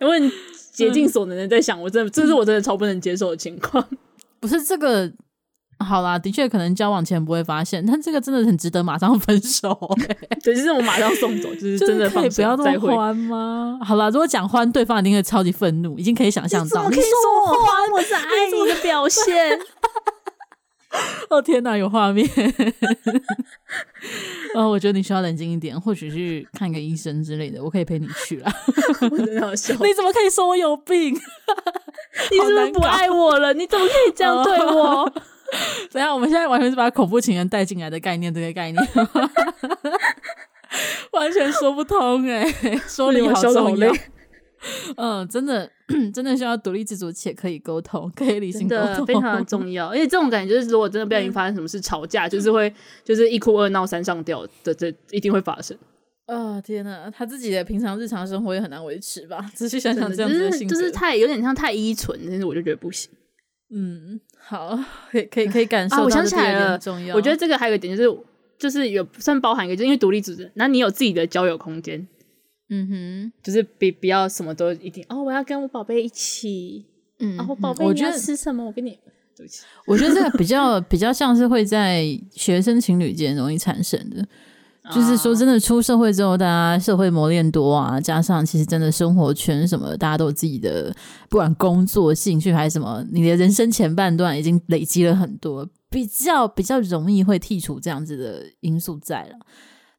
[0.00, 0.32] 因为。
[0.78, 3.84] 竭尽所能的在想，我真的，这是我真的超不能接受的情况。
[4.38, 5.12] 不是这个，
[5.84, 9.76] 好啦，的确可能交往前不会发现，但这个真的很值得马上分手。
[10.40, 13.78] 对，就是我马上送走，就是 真的可以不要这么欢吗？
[13.84, 16.88] 好啦，如果讲欢，对方一定会超级愤怒，已经可以想象到。
[16.88, 17.90] 你可以说我欢？
[17.92, 19.58] 我是爱你的表现。
[21.28, 22.26] 哦天哪，有画面！
[24.54, 28.50] 哦，我觉得你需要冷静一点，或许去看个医生之类的，我可以陪你去啦。
[29.10, 31.14] 我真的好笑，你怎么可以说我有病？
[32.30, 33.52] 你是不是不爱我了？
[33.52, 35.12] 你怎么可以这样对我？
[35.90, 38.88] 等下，我们现在完全是把恐怖情人带进来的概念，这个概念
[41.12, 43.92] 完全说不通哎、欸，说理好重要。
[44.96, 45.70] 嗯，真的，
[46.12, 49.88] 真的需要独立自主且可以沟通，可以理性沟通，非常的重 要。
[49.88, 52.72] 而且这种感觉就是，如果真的不小心发生什么事，吵架就是会，
[53.04, 55.76] 就是一哭二闹三上吊的，这一定会发生。
[56.26, 59.40] 哦天呐，他自己的平常日常生活也很难维持吧？
[59.54, 63.10] 仔细想想，这样子就是，就是太有点像太依存，但是我就觉得不行。
[63.70, 64.78] 嗯，好，
[65.10, 66.04] 可以可以可以感受到、啊。
[66.04, 66.78] 我想起来了，
[67.14, 68.18] 我觉得这个还有一点就是，
[68.58, 72.06] 就是有算包含一个，就是因为独立组织，那你有自己的交友空间。
[72.68, 76.84] 嗯哼，就是比不要什么都一定哦，我要跟我宝贝一起。
[77.18, 78.64] 嗯，然后宝贝你要吃什么？
[78.64, 78.90] 我跟你，
[79.36, 84.26] 对不起，我觉得这个比较 比较像是会在学生情侣间容易产生的。
[84.90, 90.90] 就是说，真的出社会之后，大家社会磨练多啊，加上其实真的生活圈什么，大家都有自己的，
[91.28, 99.36] 不管工作、兴趣还是什么，你的人生前半段已经累积了很多，比较比较容易会剔除这样子的因素在了。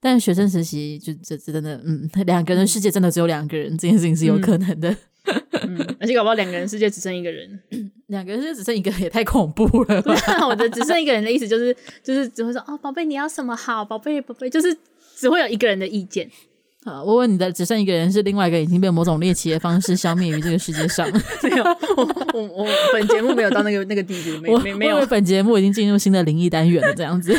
[0.01, 4.89] 但学生实习就这这真的，嗯，两个人的世界真的只有两个人，这件事情是有可能的。
[4.91, 7.59] 嗯，嗯，而且搞不好两个人世界只剩一个人，
[8.07, 10.15] 两个人世界只剩一个人也太恐怖了吧。
[10.47, 14.75] 我的只剩一个人的意思就是，就是只会说哦，宝贝你要什么好，宝贝宝贝，就是
[15.15, 16.29] 只会有一个人的意见。
[16.85, 21.05] 啊，我问你的只剩一个人是另外一个已经被某种猎奇的方式消灭于这个世界上？
[21.43, 21.63] 没有，
[21.97, 25.05] 我我我本节目没有到那个那个地步，没没没有。
[25.07, 27.37] 本节目已经进入新的灵异单元了，这样子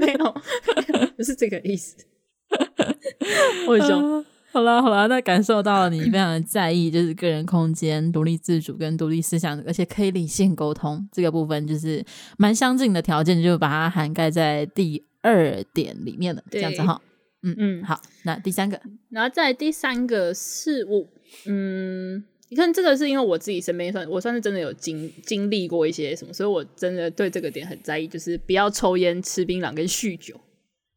[0.00, 0.34] 没有，
[1.16, 1.96] 不是这个意思。
[3.68, 12.04] 我就、呃、好啦好啦，那感受到了你非常的在意，就是个人空间、独立自主跟独立思想，而且可以理性沟通这个部分，就是
[12.36, 16.42] 蛮相近的条件，就把它涵盖在第二点里面了。
[16.50, 17.00] 这样子哈。
[17.46, 18.80] 嗯嗯，好，那第三个，
[19.10, 21.06] 然后在第三个是我，
[21.44, 30.40] 嗯，你看这个是因为我自己身边算，我算是真的有经经历过一些什么，所以我真的对这个点很在意，就是不要抽烟、吃槟榔跟酗酒。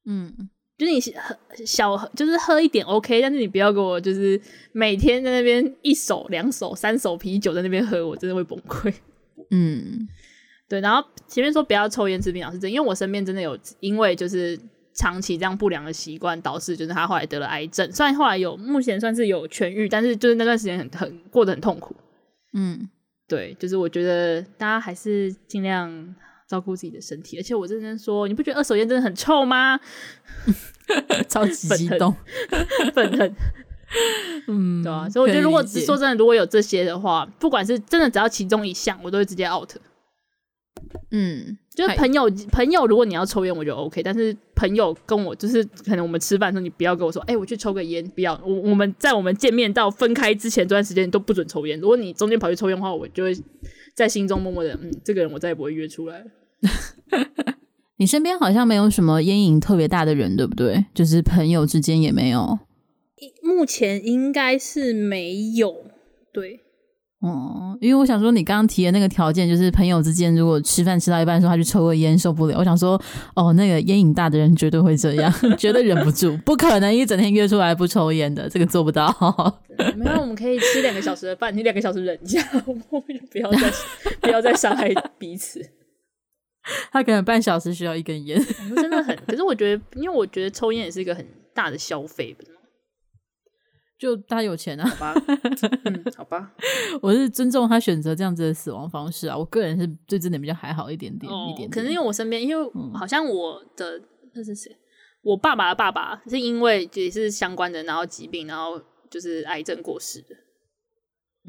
[0.08, 0.34] 嗯，
[0.78, 4.42] 就是你喝小，就是喝一点 OK，但是你不要给我就是
[4.72, 8.94] 每天在那边一手、两手、三手啤酒在那边喝，我真的会崩溃。
[9.52, 10.08] 嗯，
[10.68, 14.60] 对，然后前面说不要抽烟、吃槟榔是真，因为我身边真的有因为就是。
[15.00, 17.88] 长期这样不良的习惯导致，就是他后来得了癌症。
[17.92, 21.96] 虽然后来有目前算是有痊愈，但是就是那段时间很很过得很痛苦。
[22.54, 22.90] 嗯，
[23.28, 25.88] 对，就是我觉得大家还是尽量
[26.48, 27.38] 照顾自己的身体。
[27.38, 29.80] 而且我认真说，你不觉得二手烟真的很臭吗？
[31.28, 32.16] 超级激动，
[32.94, 33.36] 愤恨。
[34.48, 35.10] 嗯，对啊。
[35.10, 39.72] 所以我觉得，如果说真的，如果有这些的话，不管是真的只要其中一项，我都会直接 out。
[41.12, 44.04] 嗯，就是朋友朋友，如果你要抽烟，我就 OK。
[44.04, 48.40] 但是朋友跟我就是可能我们吃饭的时候，你不要跟我说，哎、欸，我去抽个烟，不要。
[48.46, 51.80] 我我们在我们见面到分开之前这段时间都不准抽烟。
[51.80, 53.34] 如果你中间跑去抽烟的话，我就会
[53.98, 56.24] 在心中默默的，嗯，这个人我再也不会约出来。
[57.98, 60.86] 你身边好像没有什么烟瘾特别大的人，对不对？
[60.94, 62.60] 就是朋友之间也没有。
[63.42, 65.86] 目前应该是没有，
[66.32, 66.60] 对。
[67.28, 72.58] 哦，因为我想说，你刚刚提的那个条件，就是朋友之间如果吃饭吃到一半的时候，他去抽个烟受不了。
[72.58, 73.00] 我想说，
[73.36, 79.08] 哦，那个烟瘾大的人绝对会这样， 绝对忍不住，不可能一整天约出来不抽烟的，这个做不到。
[79.96, 82.82] 没有，我们可以吃两个小时的饭，你两个小时忍一下，我们
[83.30, 83.72] 不要再
[84.22, 85.62] 不要再伤害彼此。
[86.92, 88.42] 他可能半小时需要一根烟，
[88.76, 89.16] 真的很。
[89.28, 92.36] 可是我觉得，因为我觉得抽烟也是一个很大的消费。
[93.98, 95.16] 就他有钱啊，好吧，
[95.86, 96.54] 嗯， 好吧，
[97.02, 99.36] 我是尊重他选择这样子的死亡方式啊。
[99.36, 101.70] 我个人是对这点比较还好一点点，哦、一点点。
[101.70, 104.00] 可能因为我身边，因为好像我的
[104.36, 104.72] 那是谁？
[105.24, 108.80] 我爸爸的爸爸是因为也是相关的，然后疾病，然后
[109.10, 110.28] 就是癌症过世的。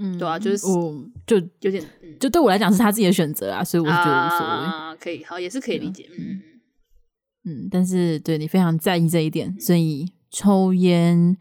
[0.01, 1.85] 嗯，对啊，就是我就有点，
[2.19, 4.47] 就对我来讲是他自己的选择啊，所以我就觉得无所谓。
[4.47, 6.09] 啊，可以，好，也是可以理解。
[6.19, 6.41] 嗯
[7.45, 11.37] 嗯，但是对你非常在意这一点，所以抽烟。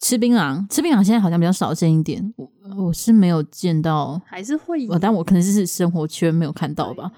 [0.00, 2.34] 吃槟榔，吃槟榔现在好像比较少见一点。
[2.36, 7.10] 我我是没有见到，还是会有，但我可能是生活圈没有看到吧，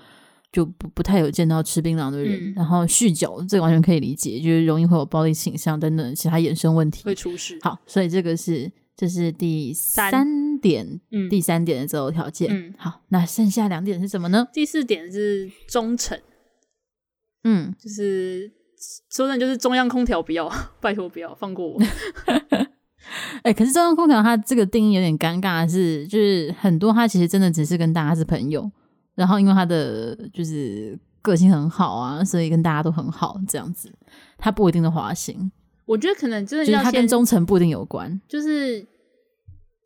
[0.52, 2.38] 就不不太有见到吃槟榔的人。
[2.38, 7.58] 嗯、然后酗酒，这个完全可以理解，就是容易会有暴力倾向等等其他衍生问题会出事。
[7.62, 12.48] 好，所以这个是这是第三点，嗯、第三点的择偶条件。
[12.50, 14.46] 嗯、好，那剩下两点是什么呢？
[14.52, 16.16] 第四点是忠诚，
[17.42, 18.52] 嗯，就是。
[19.10, 21.80] 说真的，就是中央空调不要， 拜托不要放过我。
[23.42, 28.70] 哎、欸，可是中央空调它这个定义有点尴尬的是，就是很多它其实真的只是跟大家是朋友，
[29.14, 33.90] 然后因为他的就是个性很好啊，所以跟大家都很好这样子，
[34.36, 35.50] 他不一定的花心。
[35.86, 38.86] 我觉得可能真的要他跟忠诚不一定有关，就是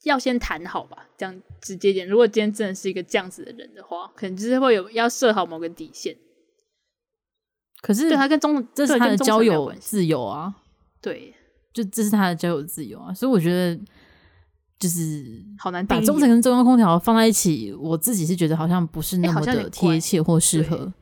[0.02, 2.08] 要先谈好吧，这样直接点。
[2.08, 6.16] 如果今天真的是一个这样子的人的话，可能就是会有要设好某个底线。
[7.82, 10.54] 可是，对他跟中，这是他的交友自由啊。
[11.02, 11.34] 对，
[11.74, 13.12] 就这是他的交友自由啊。
[13.12, 13.78] 所以我觉得，
[14.78, 20.92] 就是好难把中层跟中央空调放在一起，我自己是觉得好像不是那么的贴切或适合。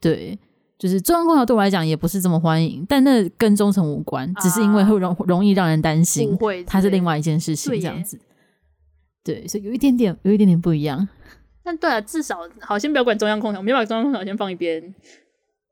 [0.00, 0.38] 对，
[0.78, 8.16] 就是中央空调对我来讲也不是这么欢迎，但那跟忠诚无关，只是因为会容容易让人担心，它是另外一件事情这样子。
[9.24, 11.08] 对，所以有一点点，有一点点不一样。
[11.64, 14.94] 但对啊，至少好，先不要管中央空调，我们把中央空调先放一边，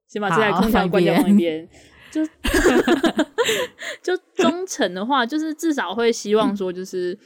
[0.09, 1.69] 先把这台空调关掉放一边。
[2.11, 2.25] 就
[4.03, 7.19] 就忠诚的话，就是至少会希望说，就是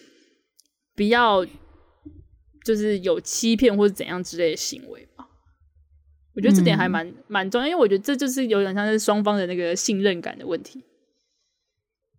[0.97, 1.45] 不要
[2.65, 5.29] 就是有欺骗或者怎样之类的行为吧。
[6.35, 10.85] 我觉得这点还蛮蛮、嗯、重要，因为我觉得这就是有点像是双方的那个信任感的问题。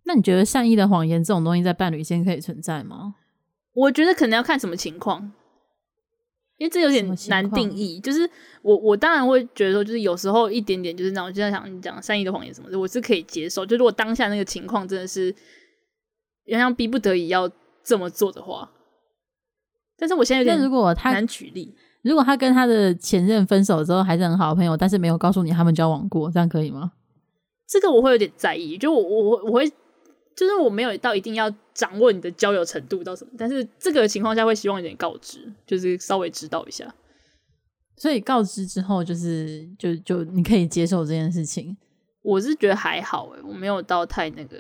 [0.05, 3.15] 那你觉得善意的谎言这种东西在伴侣间可以存在吗？
[3.73, 5.31] 我觉得可能要看什么情况，
[6.61, 7.99] 因为这有点难定义。
[7.99, 8.29] 就是
[8.61, 13.65] 我，我当然会觉得说，就是有时候一点点，就是那种就在想你讲善意的谎言什么的，我是可以接受。
[13.65, 15.35] 就如果当下那个情况真的是，
[16.43, 17.49] 原像逼不得已要
[17.83, 18.71] 这么做的话，
[19.97, 26.91] 但是我现在有点，如果他难举例，如果他跟他的前任分手之后还是很好的朋友，但是没有告诉你他们交往过，这样可以吗？
[27.67, 29.71] 这个我会有点在意，就我我我会。
[30.41, 36.91] 就是我没有到一定要掌握你的交友程度到什么，但是这个情况下会希望有点告知，就是稍微知道一下。
[37.95, 41.77] 所以告知之后，就是就就你可以接受这件事情。
[42.23, 44.57] 我是觉得还好诶，我没有到太那个，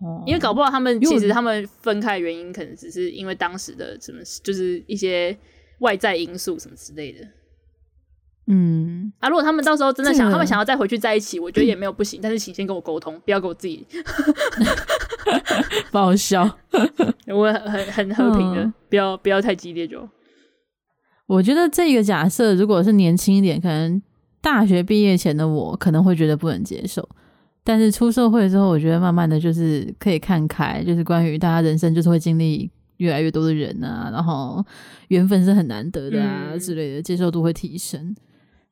[0.00, 5.36] 哦，因为搞不好他们其实他们分开的原因可能只是因为当时的什么，就是一些
[5.80, 7.28] 外在因素什么之类的。
[8.52, 12.20] 嗯啊，如果他们到时候真的想，他们想要再回去在一起，我觉得也没有不行。
[12.20, 13.86] 嗯、但是请先跟我沟通，不要给我自己
[15.92, 16.58] 不好笑。
[17.32, 20.08] 我很很和平的，嗯、不要不要太激烈就。
[21.26, 24.02] 我觉得这个假设，如果是年轻一点，可能
[24.40, 27.08] 大学毕业前的我可能会觉得不能接受。
[27.62, 34.64] 但是出社会之后，我觉得慢慢的就是可以看开，就是关于大家人生就是会经历越来越多的人啊，然后
[35.08, 38.16] 缘分是很难得的啊、嗯、之类的，接受度会提升。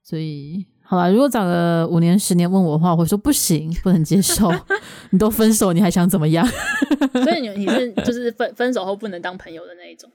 [0.08, 4.50] 所以，好吧，如果找了五年、十年问我的话，我会说不行，不能接受。
[5.10, 6.46] 你都分手，你还想怎么样？
[7.12, 10.10] 所以你你是就是分分手后不能当朋友的那一种？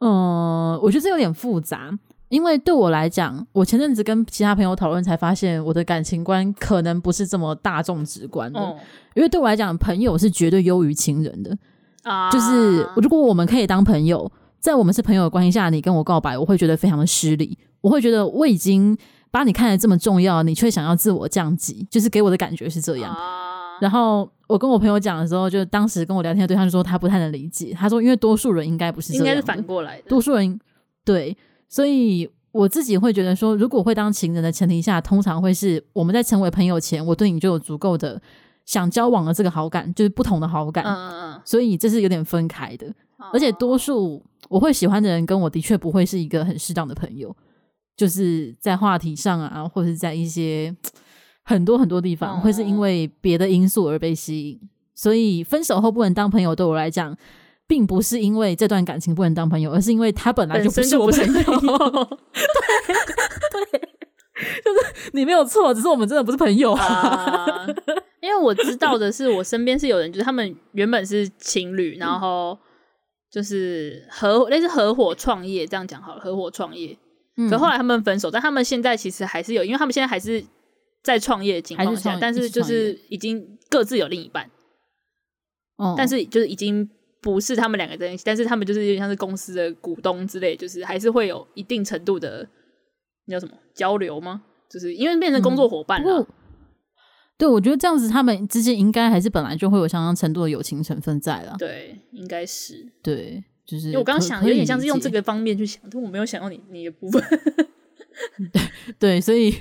[0.00, 1.90] 嗯，我觉得这有点复杂，
[2.28, 8.60] 因为对我来讲，我前阵子跟其他朋友讨论，才发现我的感情观可能不是这么大众直观的。
[8.60, 8.76] 嗯、
[9.14, 11.56] 因为对我来讲，朋友是绝对优于亲人的
[12.02, 12.30] 啊。
[12.30, 17.56] 就是如果我们可以当朋友，在我们是朋友的关系下，你跟我告白，我会觉得非常的失礼。
[17.82, 18.96] 我会觉得我已经
[19.30, 23.12] 把你看得这么重要，你却想要自我降级，就是给我的感觉是这样。
[23.12, 30.04] 啊、然后我跟我朋友讲的时候，就当时跟我聊天的对象就说他不太能理解，他说因为多数人应该不是这样，应该是反过来的。
[30.08, 30.58] 多数人
[31.04, 31.36] 对，
[31.68, 38.20] 所以我自己会觉得说，如果会当情人的前提下，通常会是我们在成为朋友前，我对你就有足够的
[38.66, 40.84] 想交往的这个好感，就是不同的好感。
[40.84, 41.40] 嗯嗯嗯。
[41.44, 47.34] 所以这是有点分开的，啊、而且多数我会喜欢的人跟我的确不会是一个很适当的朋友。
[47.96, 50.74] 就是在话题上啊，或者是在一些
[51.42, 54.60] 很多很多地方，会是因为别的因素而被吸引。
[54.94, 57.16] 所以分手后不能当朋友，对我来讲，
[57.66, 61.24] 并不是因为这段感情不能当朋友，而是因为他本来就不是我朋友。
[61.32, 61.40] 对，
[63.72, 63.80] 对，
[64.62, 67.66] 就是你没有错，只是我们真的不是朋友啊。
[67.72, 72.56] Uh, 因为我知道的是，我身边是有人，就是他们原本是情侣，然后
[73.30, 76.96] 就是合类似合伙创业，这样讲好了，合伙创业。
[77.48, 80.44] 可后来他们分手，嗯、但他们现在其实还是有，因为他们现在还是
[81.02, 84.50] 在创业的情况下，是但是就是已经各自有另一半。
[85.76, 86.88] 哦，但是就是已经
[87.20, 92.46] 不是他们两个在一起，但是他们就是有点像是公司的股东之类，就是还是会有一定程度的
[93.26, 94.42] 那叫什么交流吗？
[94.70, 96.20] 就是因为变成工作伙伴了。
[96.20, 96.26] 嗯、
[97.38, 101.56] 对，我觉得这样子他们之间应该还是本来就会有相当程度的友情成分在了。
[101.58, 103.42] 对，应该是对。
[103.72, 107.22] 就是因为我刚刚想有点像是用这个方面去想，但我没有想到你你的部分。
[108.52, 108.62] 对
[108.98, 109.54] 对，所以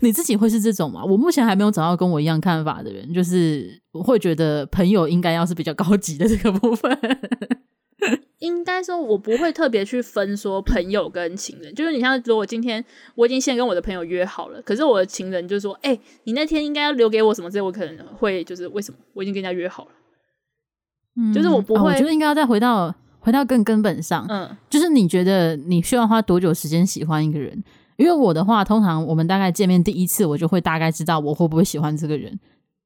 [0.00, 1.04] 你自己会是这种吗？
[1.04, 6.96] 我目前还没有找到跟我一样看法的人，就是我会觉得朋友应该要是比较高级的这个部分。
[8.38, 11.74] 应该说，我不会特别去分说朋友跟情人。
[11.74, 12.84] 就是你像，如果今天
[13.16, 18.98] 我已经先跟我的朋友约好了，可是我的情人就说：“哎、欸，你那天应该要留给我什么？”这我可能会就是为什么？
[19.14, 19.90] 我已经跟人家约好了，
[21.16, 22.94] 嗯，就是我不会，哦、我觉得应该要再回到。
[23.26, 27.60] 回到更根本上，嗯，就是你觉得你需要花多久时间喜欢一个人？
[27.96, 32.38] 因为我的话，通常我们大概见面第一次，我就会大概知道我会不会喜欢这个人，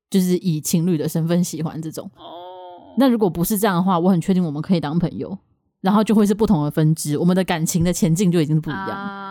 [0.09, 2.11] 就是以情侣的身份喜欢这种。
[2.17, 5.37] 哦，那如果不是这样的话，我很确定我们可以当朋友，
[5.83, 8.89] 然后就会是不同的分支，我们的感情的前进就已经是不一样。
[8.89, 9.30] 啊，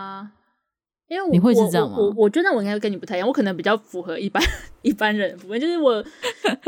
[1.10, 1.96] 因为我你会是这样吗？
[1.98, 4.40] 我我，我觉得我应该跟你不太一样，我可能比较符合一般
[4.82, 6.00] 一般人的部分，就是我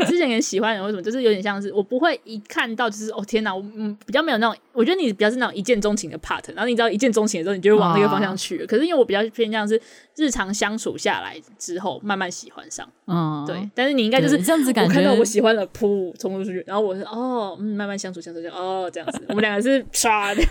[0.05, 1.01] 之前也喜欢人，为什么？
[1.01, 8.61] 就是有点像是我不会一看到就是哦天哪，我嗯比较没有那种，我觉得你比较是那种一见钟情的 part，然后你知道一见钟情的时候，你就会往那个方向去。
[8.61, 9.81] 啊、可是因为我比较偏向是
[10.17, 13.69] 日常相处下来之后慢慢喜欢上，嗯，对。
[13.73, 20.43] 但是你应该就是这样子感觉，我看到我喜欢了，噗冲出去，然后我是哦，嗯，慢慢相处相处这样，哦这样子，我们两个是 唰的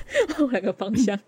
[0.51, 1.19] 两个方向。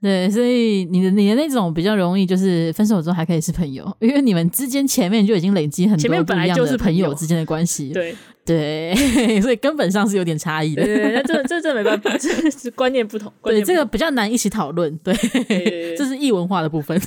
[0.00, 7.88] 对，所以你的你的那种比较容易，就是分手之后还可以是朋友，因为你们之间前面就已经累积很多不一样的，前面本来就是朋友之间的关系。
[7.90, 8.94] 对对，
[9.42, 10.82] 所以根本上是有点差异的。
[10.82, 13.30] 对，对，对，这这这没办法，这是观念不同。
[13.42, 14.96] 对，这个比较难一起讨论。
[15.04, 15.14] 对，
[15.98, 16.98] 这是异文化的部分。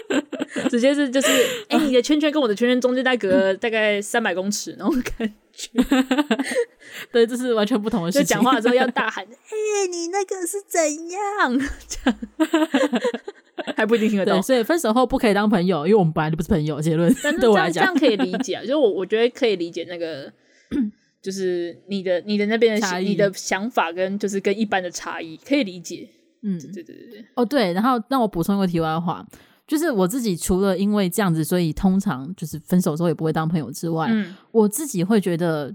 [0.70, 1.28] 直接是就是，
[1.68, 5.70] 哎、欸，你的圈圈跟我的圈圈中间大概隔大概三百公尺，那种感觉。
[7.12, 8.26] 对，这是完全不同的事情。
[8.26, 10.80] 讲话的时候要大喊：“哎、欸，你那个是怎
[11.10, 12.18] 样？”这样
[13.76, 14.42] 还不一定听得懂。
[14.42, 16.80] 所以分手后不可以当朋友，因为我们本来就不是朋友。
[16.80, 20.32] 结论，但是这样这样可以理解，就是我我觉得可以理解那个，
[21.22, 26.08] 就是你的你的那边的差异，你的想法跟就是跟一般的差异可以理解。
[26.42, 27.24] 嗯，对对对对。
[27.34, 29.24] 哦，对，然后让我补充一个题外话。
[29.72, 35.74] 就是我自己，除了因为这样子，所以通常就是分手之后也不会当朋友之外，嗯，我自己会觉得，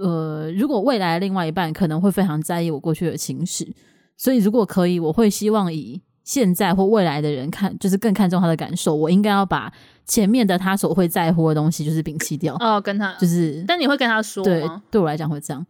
[0.00, 3.72] 呃，如果未来另外一半可能会非常在意我过去的情史，
[4.16, 9.72] 所以如果可以，我会希望以现在或未来的人看，就是更看重他的感受，我应该要把
[10.04, 12.56] 前面的他所会在乎的东西就是摒弃掉。
[12.58, 14.50] 哦，跟他就是，但你会跟他说吗？
[14.50, 15.64] 对，对我来讲会这样。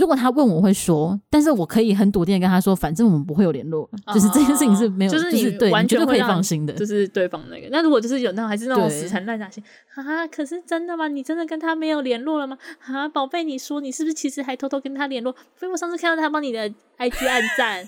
[0.00, 7.68] 如果他问我会说，但是我可以很笃定的跟他说，反正我们不会有联络，哦、就是这件事情是没有，就是你完全可以放心的，就是对方那个。
[7.70, 9.62] 那如果就是有那种还是那种死缠烂打型
[9.94, 11.06] 啊，可是真的吗？
[11.06, 12.56] 你真的跟他没有联络了吗？
[12.80, 15.34] 啊，宝贝，你说你是不是其实还偷偷跟他联络？
[15.58, 16.66] 所以我上次看到他帮你的
[16.98, 17.86] IG 暗 赞，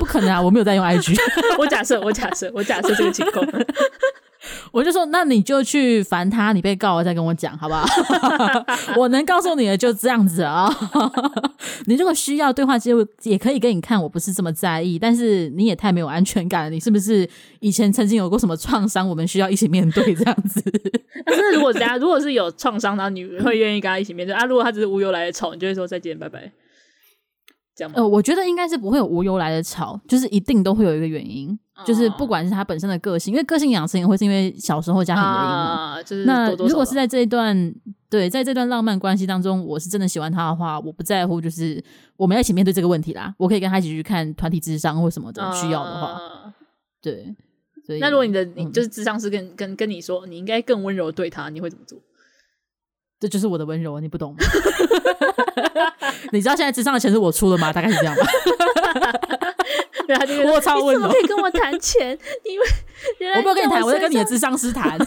[0.00, 1.16] 不可能啊，我没有在用 IG，
[1.58, 3.46] 我假设，我假设，我假设这个情况。
[4.70, 7.84] 我就说，那你就去烦他，你被告了再跟我讲，好不好？
[8.96, 11.12] 我能告诉你的就这样子啊、哦。
[11.86, 14.98] 你如果需要对话记录，也可以给你看，我不是这么在意。
[14.98, 17.28] 但是你也太没有安全感了，你是不是
[17.60, 19.08] 以前曾经有过什么创伤？
[19.08, 20.62] 我们需要一起面对这样子。
[21.24, 24.44] 但是如果大家如果是有创伤，然后你会愿意跟他一起面对啊？
[24.44, 26.52] 如果他只是无由来的吵，你就会说再见，拜拜。
[27.74, 27.94] 这样吗？
[27.98, 31.58] 呃，我觉得应该是不会有无由来的吵，就是一定都会有一个原因。
[31.84, 35.94] 就是不管是他本身的个性，因为个性养成也会是因为小时候家庭的原因嘛。
[35.96, 37.74] 啊，就是那如果是在这一段
[38.08, 41.82] 对，在这段浪漫关系当中，我是真的喜欢他的话，我不在乎，就是
[42.16, 43.34] 我们要一起面对这个问题啦。
[43.38, 46.54] 我可以跟他一起去看团体智商或什么的，需要的话，啊、
[47.00, 47.34] 对。
[47.84, 51.98] 所以那如果你的你就是智商是跟跟跟你说，你应该更温柔对他，你会怎么做？
[53.22, 54.38] 这就是我的温柔，你不懂吗？
[56.32, 57.72] 你知道现在智商的钱是我出的吗？
[57.72, 58.26] 大概是这样吧。
[60.52, 62.18] 我超温柔，你可以跟我谈钱？
[62.44, 62.66] 因为
[63.36, 64.98] 我没有跟你谈，我在跟你的智商师谈。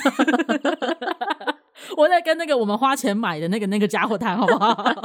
[1.98, 4.96] 我在跟那个我们花钱买的那个那个家伙谈，好不好？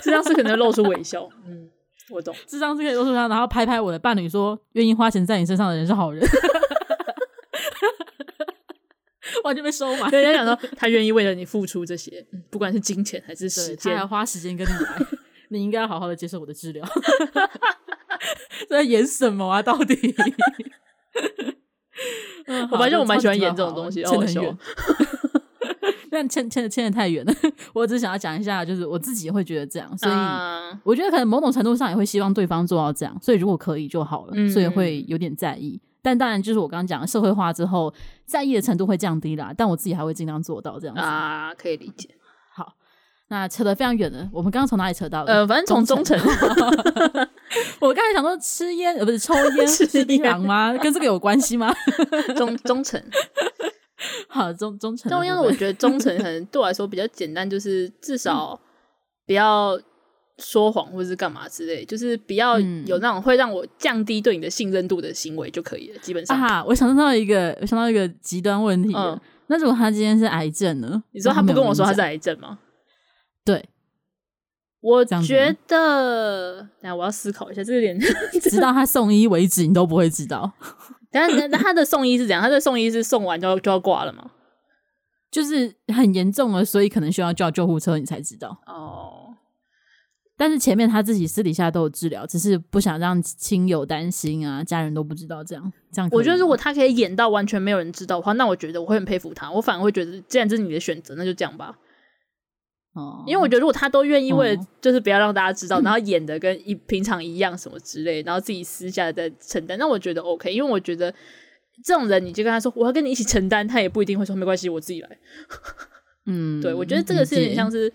[0.00, 1.28] 智商师可能露出微笑。
[1.44, 1.68] 嗯，
[2.10, 2.32] 我懂。
[2.46, 6.24] 智商师可以露出微笑，然后拍拍我的伴侣，说：“愿意花钱在你身上的人是好人。”
[9.44, 10.10] 完全被收买。
[10.10, 15.06] 人家想说，他愿意为了你付出这些，不管是金钱还是时间，他还花时间跟你来。
[15.50, 16.86] 你应该要好好的接受我的治疗。
[18.68, 19.62] 在演什么啊？
[19.62, 20.14] 到底？
[22.70, 24.58] 我发现我蛮喜欢演这种东西，牵很远。
[26.10, 27.32] 但牵牵的牵的太远了。
[27.72, 30.12] 我只想要讲一下，就是我自己会觉得这样，所以
[30.82, 33.16] 我觉得可能某种程度上也会希望对方做到这样。
[33.22, 35.80] 所以如果可以就好了，所以会有点在意。
[36.02, 37.92] 但当然，就是我刚刚讲的社会化之后，
[38.24, 39.52] 在意的程度会降低啦。
[39.56, 42.08] 但我自己还会尽量做到这样子啊，可以理解。
[42.54, 42.74] 好
[43.28, 45.32] 那扯得非常远了，我们刚刚从哪里扯到的？
[45.32, 46.18] 呃，反正从忠诚。
[47.80, 50.72] 我刚才想说吃烟，呃，不是抽 烟，吃槟榔吗？
[50.78, 51.74] 跟这个有关系吗？
[52.36, 53.02] 忠忠诚。
[54.28, 55.10] 好，忠忠诚。
[55.10, 58.58] 中央，我觉得忠诚可能对我来说比较简单，就是至少
[59.26, 59.78] 不要
[60.38, 65.98] 说谎或者是干嘛之类，就是不要有那种会让我降低对你的信任度的行为就可以了。
[65.98, 68.94] 基本上，啊，我想到一个，我想到一个极端问题。
[68.94, 69.18] 嗯，
[69.48, 71.02] 那如果他今天是癌症呢？
[71.12, 72.58] 你说他不跟我说他是癌症吗？
[73.44, 73.68] 对，
[74.80, 77.98] 我觉得，那我要思考一下，这个点，
[78.42, 80.52] 直到他送医为止，你都不会知道。
[81.10, 82.42] 但是他的送医是怎样？
[82.42, 84.30] 他的送医是送完就要就要挂了吗？
[85.30, 88.58] 就是很严重了，所以可能需要叫救护车，你才知道。
[88.66, 89.17] 哦，
[90.38, 95.72] 但是前面他自己私底下都有治疗，只是不想让亲友担心啊，家人都不知道这样。
[95.92, 99.50] 这样，我觉得如果他可以演到完全没有人知道的话，那我觉得我会很佩服他。
[99.50, 101.76] 我反而会觉得，既然这是你的选择，那就这样吧。
[102.92, 110.52] 哦，因为我觉得如果他都愿意为了就是不要让大家知道，嗯、 然后演的跟一平常一样什么之类，然后自己私下的在承担，那我觉得 OK。
[110.52, 111.12] 因为我觉得
[111.82, 115.18] 这种人，你就跟他说我要跟你一起承担，他也不一定会说没关系，我自己来。
[116.30, 117.92] 嗯，对，我觉得这个是有点像是。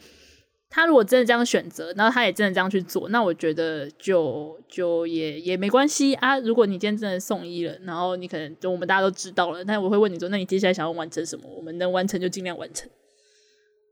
[0.76, 6.40] 他如果真的这样选择，然后他也真的这样去做，那我觉得就就也也没关系啊。
[6.40, 11.48] 如果你今天真的送医了，然后你可能就我们大家都知道了，但我会问你说，那你接下来想要完成什么？
[11.56, 12.90] 我们能完成就尽量完成，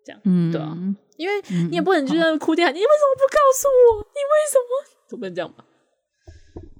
[0.04, 0.76] 这样，嗯，对啊，
[1.18, 1.34] 因为
[1.70, 4.02] 你也不能就在哭天喊地，你为什么不告诉我？
[4.02, 4.98] 你为什么？
[5.08, 5.64] 总不能这样吧？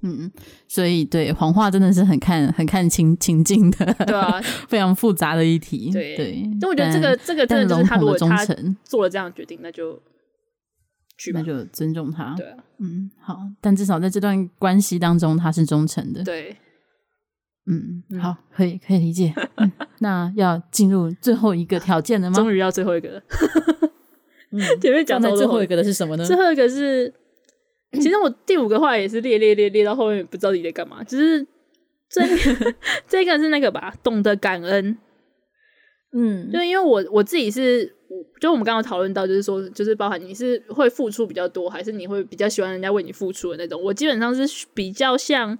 [0.04, 0.30] 嗯，
[0.66, 5.90] 所以对谎话真的是很看很看情情境的，对啊， 非常复杂的一题。
[5.92, 8.44] 对对，但我觉得这个这个真的就是他如果他
[8.84, 10.00] 做了这样的决定，那就
[11.16, 12.34] 去吧，那就尊重他。
[12.36, 16.24] 对啊，嗯，好，但至少在这段关系当中他是忠诚的。
[16.24, 16.56] 对，
[17.66, 19.32] 嗯，好，可以可以理解。
[19.56, 22.34] 嗯，那要进入最后一个条件了吗？
[22.36, 23.22] 终于要最后一个了。
[24.50, 26.24] 嗯，前面讲到最后一个的是什么呢？
[26.26, 27.14] 最后一个是。
[27.92, 31.46] 其实我第五个话也是列列列列到后面不知道你在干嘛，就是
[32.08, 32.74] 这个
[33.06, 34.96] 这个是那个吧，懂得感恩。
[36.14, 37.90] 嗯，就因为我我自己是，
[38.38, 43.82] 就我们刚刚讨论到，就是说，就是包含你是会付出比较多，还是你会比较喜欢人家为你付出的那种。
[43.82, 45.58] 我基本上是比较像，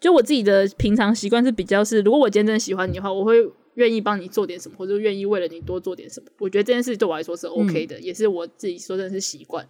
[0.00, 6.26] 就我自己的平常习惯是比较是，如果我今天真的喜欢你的话，我会愿意帮你做点什么，或者愿意为了你多做点什么。
[6.38, 9.64] 我觉得这件事对我来说是 OK 的，嗯、也是我自己说真的是习惯。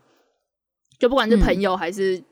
[1.02, 2.22] 就不管是朋友还是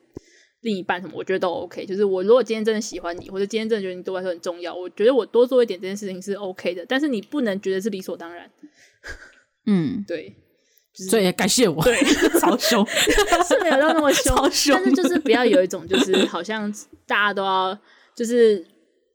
[0.60, 1.84] 另一半什么，嗯、我觉得都 OK。
[1.84, 6.86] 就是我如果今天真的喜欢你，或者今天真的觉得你对我来说很重要，我觉得我多做一点这件事情是 OK 的。
[6.86, 8.48] 但是你不能觉得是理所当然。
[9.66, 10.36] 嗯，对。
[10.92, 11.96] 所以感谢我，对，
[12.38, 12.86] 超凶，
[13.48, 14.32] 是没有到那么凶。
[14.76, 16.72] 但是就是不要有一种，就是好像
[17.08, 17.76] 大家都要，
[18.14, 18.64] 就是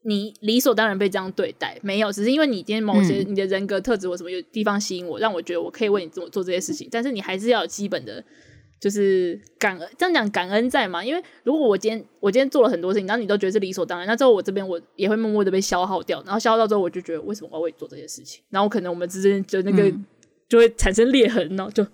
[0.04, 6.90] 你理所当然被这样对待，没有，只是因为你今天某些你的人格特质或什么有地方吸引我，让我觉得我可以为你做做这些事情。
[6.92, 8.22] 但是你还是要有基本的。
[8.80, 11.04] 就是感恩，这样讲感恩在嘛？
[11.04, 18.44] 因为如果我今天我今天做了很多事情，然后你都觉得是理所当然，那之后我这边我也会默默的被消耗掉，然后消耗到之后，我就觉得为什么我要为你做这些事情？
[18.50, 20.06] 然后可能我们之间就那个、嗯、
[20.48, 21.88] 就会产生裂痕，然后就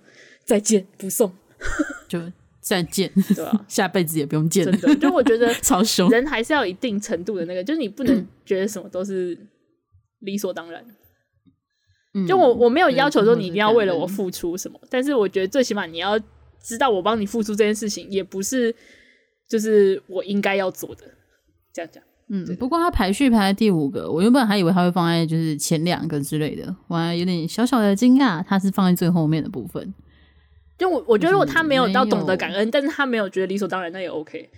[0.43, 1.31] 再见不送，
[2.09, 2.19] 就
[2.59, 3.63] 再见，对啊？
[3.69, 4.71] 下辈子也不用见了。
[4.75, 9.37] 真的，就我觉得 超凶，人还是要一定程度的那个，就是你不能觉得什么都是
[10.19, 10.83] 理所当然。
[12.13, 16.19] 嗯、就我我没有要求说你一定要为了我付出什么，但是我觉得最起码你要。
[16.61, 18.75] 知道我帮你付出这件事情，也不是
[19.47, 21.03] 就是我应该要做的，
[21.73, 22.03] 这样讲。
[22.33, 29.93] 嗯，不过他排序排在第五个，我原本还以为他会放在就是前两个之类的，我还有点小小的惊讶，他是放在最后面的部分。
[30.77, 34.49] 就我我觉得如果他没有到懂得感恩，但是他没有觉得理所当然，那也 OK。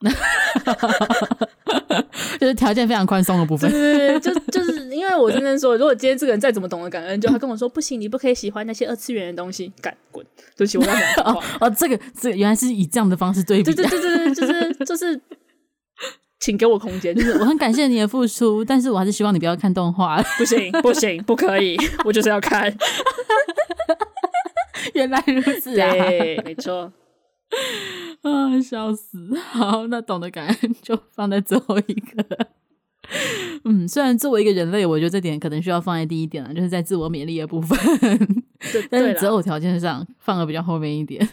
[2.40, 10.24] 就是条件非常宽松的部分，对对对，就就是因为我真的说，如果今天这个人再怎么懂得感恩，就他跟我说不行，你不可以喜欢那些二次元的东西，干滚，
[10.56, 10.84] 对不起，我
[11.24, 15.20] 哦 哦，这个这个、原来是以这样的方式对比，对对对对，就是就是，
[16.40, 22.74] 请给我空间，就是我很感谢你的付出， 但是我还是希望你不要看动画，不行不行，不可以，我就是要看，
[24.94, 26.92] 原来如此啊，对，没错。
[28.22, 29.36] 啊，笑死！
[29.52, 32.48] 好，那懂得感恩就放在最后一个。
[33.64, 37.78] 嗯，虽然作为一个人类，我觉得这点可能需要放在第一点了，就是在自我勉励的部分。
[38.72, 41.28] 对， 但是择偶条件上放的比较后面一点。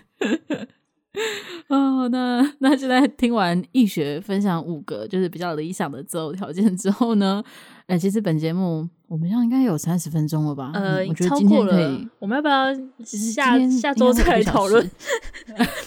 [1.68, 7.44] 哦，那 那现在听完易学分享五个就是比较理想的择偶条件之后呢，
[7.88, 8.88] 哎、欸，其实本节目。
[9.12, 10.72] 我们这样应该有三十分钟了吧？
[10.74, 12.08] 呃，我觉得今天可以。
[12.18, 14.90] 我们要不要下 下周再来讨论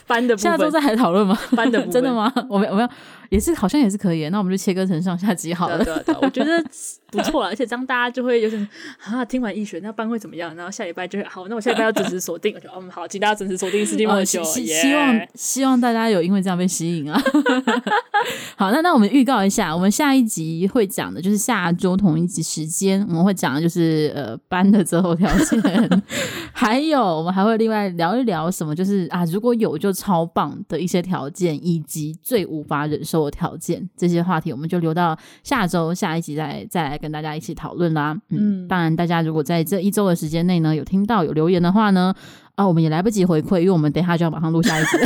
[0.06, 0.52] 班的部分？
[0.52, 1.34] 下周再来讨论吗？
[1.56, 2.30] 班的部分真的吗？
[2.50, 2.90] 我们我们要
[3.30, 4.28] 也是好像也是可以。
[4.28, 5.78] 那我们就切割成上下集好了。
[5.84, 6.64] 对对对，我觉得
[7.10, 8.68] 不错了，而且这样大家就会有点
[9.04, 10.54] 啊，听完易学那班会怎么样？
[10.56, 12.54] 然后下礼拜就会好，那我下礼拜要准时锁定。
[12.54, 14.42] 我觉得嗯好，请大家准时锁定世纪末秀。
[14.44, 17.20] 希望希望大家有因为这样被吸引啊。
[18.56, 23.04] 好，那那我们预告一下，我们下一集会讲的就是下周同一集时间。
[23.08, 26.02] 我们会讲的就是呃班的择偶条件，
[26.52, 38.16] 还有我们还会另外聊一聊什么，就是啊如果有就超棒的一些条件，以及最无法忍受的条件，这些话题我们就留到下周下一集再再来跟大家一起讨论啦。
[38.30, 42.14] 嗯，嗯当然大家如果在这一周的时间内呢有听到有留言的话呢，
[42.54, 44.98] 啊我们也来不及回馈，因为我们等一下就要马上录下一集，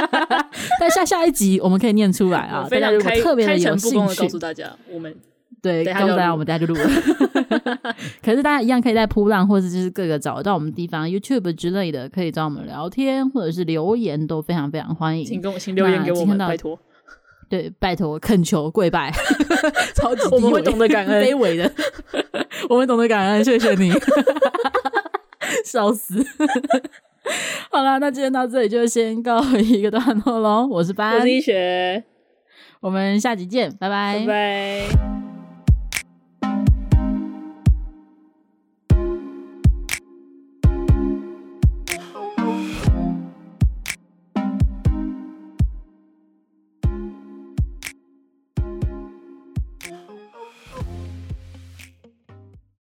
[0.80, 5.14] 但下下一集我们可以念出来啊，大家如果特别的有兴趣，告诉大家我们。
[5.60, 6.88] 对，告诉大家，我们大家就录了。
[8.22, 15.24] 可是大家一样可以在扑浪，或者就是各个找到我们地方，YouTube 之类的，可以找我们聊天，或者是留言，都非常非常欢迎。
[15.24, 16.78] 请跟我请留言给我们，拜托。
[17.48, 19.10] 对，拜托，恳求，跪拜，
[19.94, 21.70] 超级我们会懂得感恩，卑微的，
[22.68, 23.92] 我们懂得感恩，谢谢你。
[25.64, 26.24] 笑死。
[27.70, 30.66] 好啦，那今天到这里就先告一个段落喽。
[30.66, 32.04] 我是班，我是医学，
[32.80, 35.17] 我们下集见，拜拜，拜拜。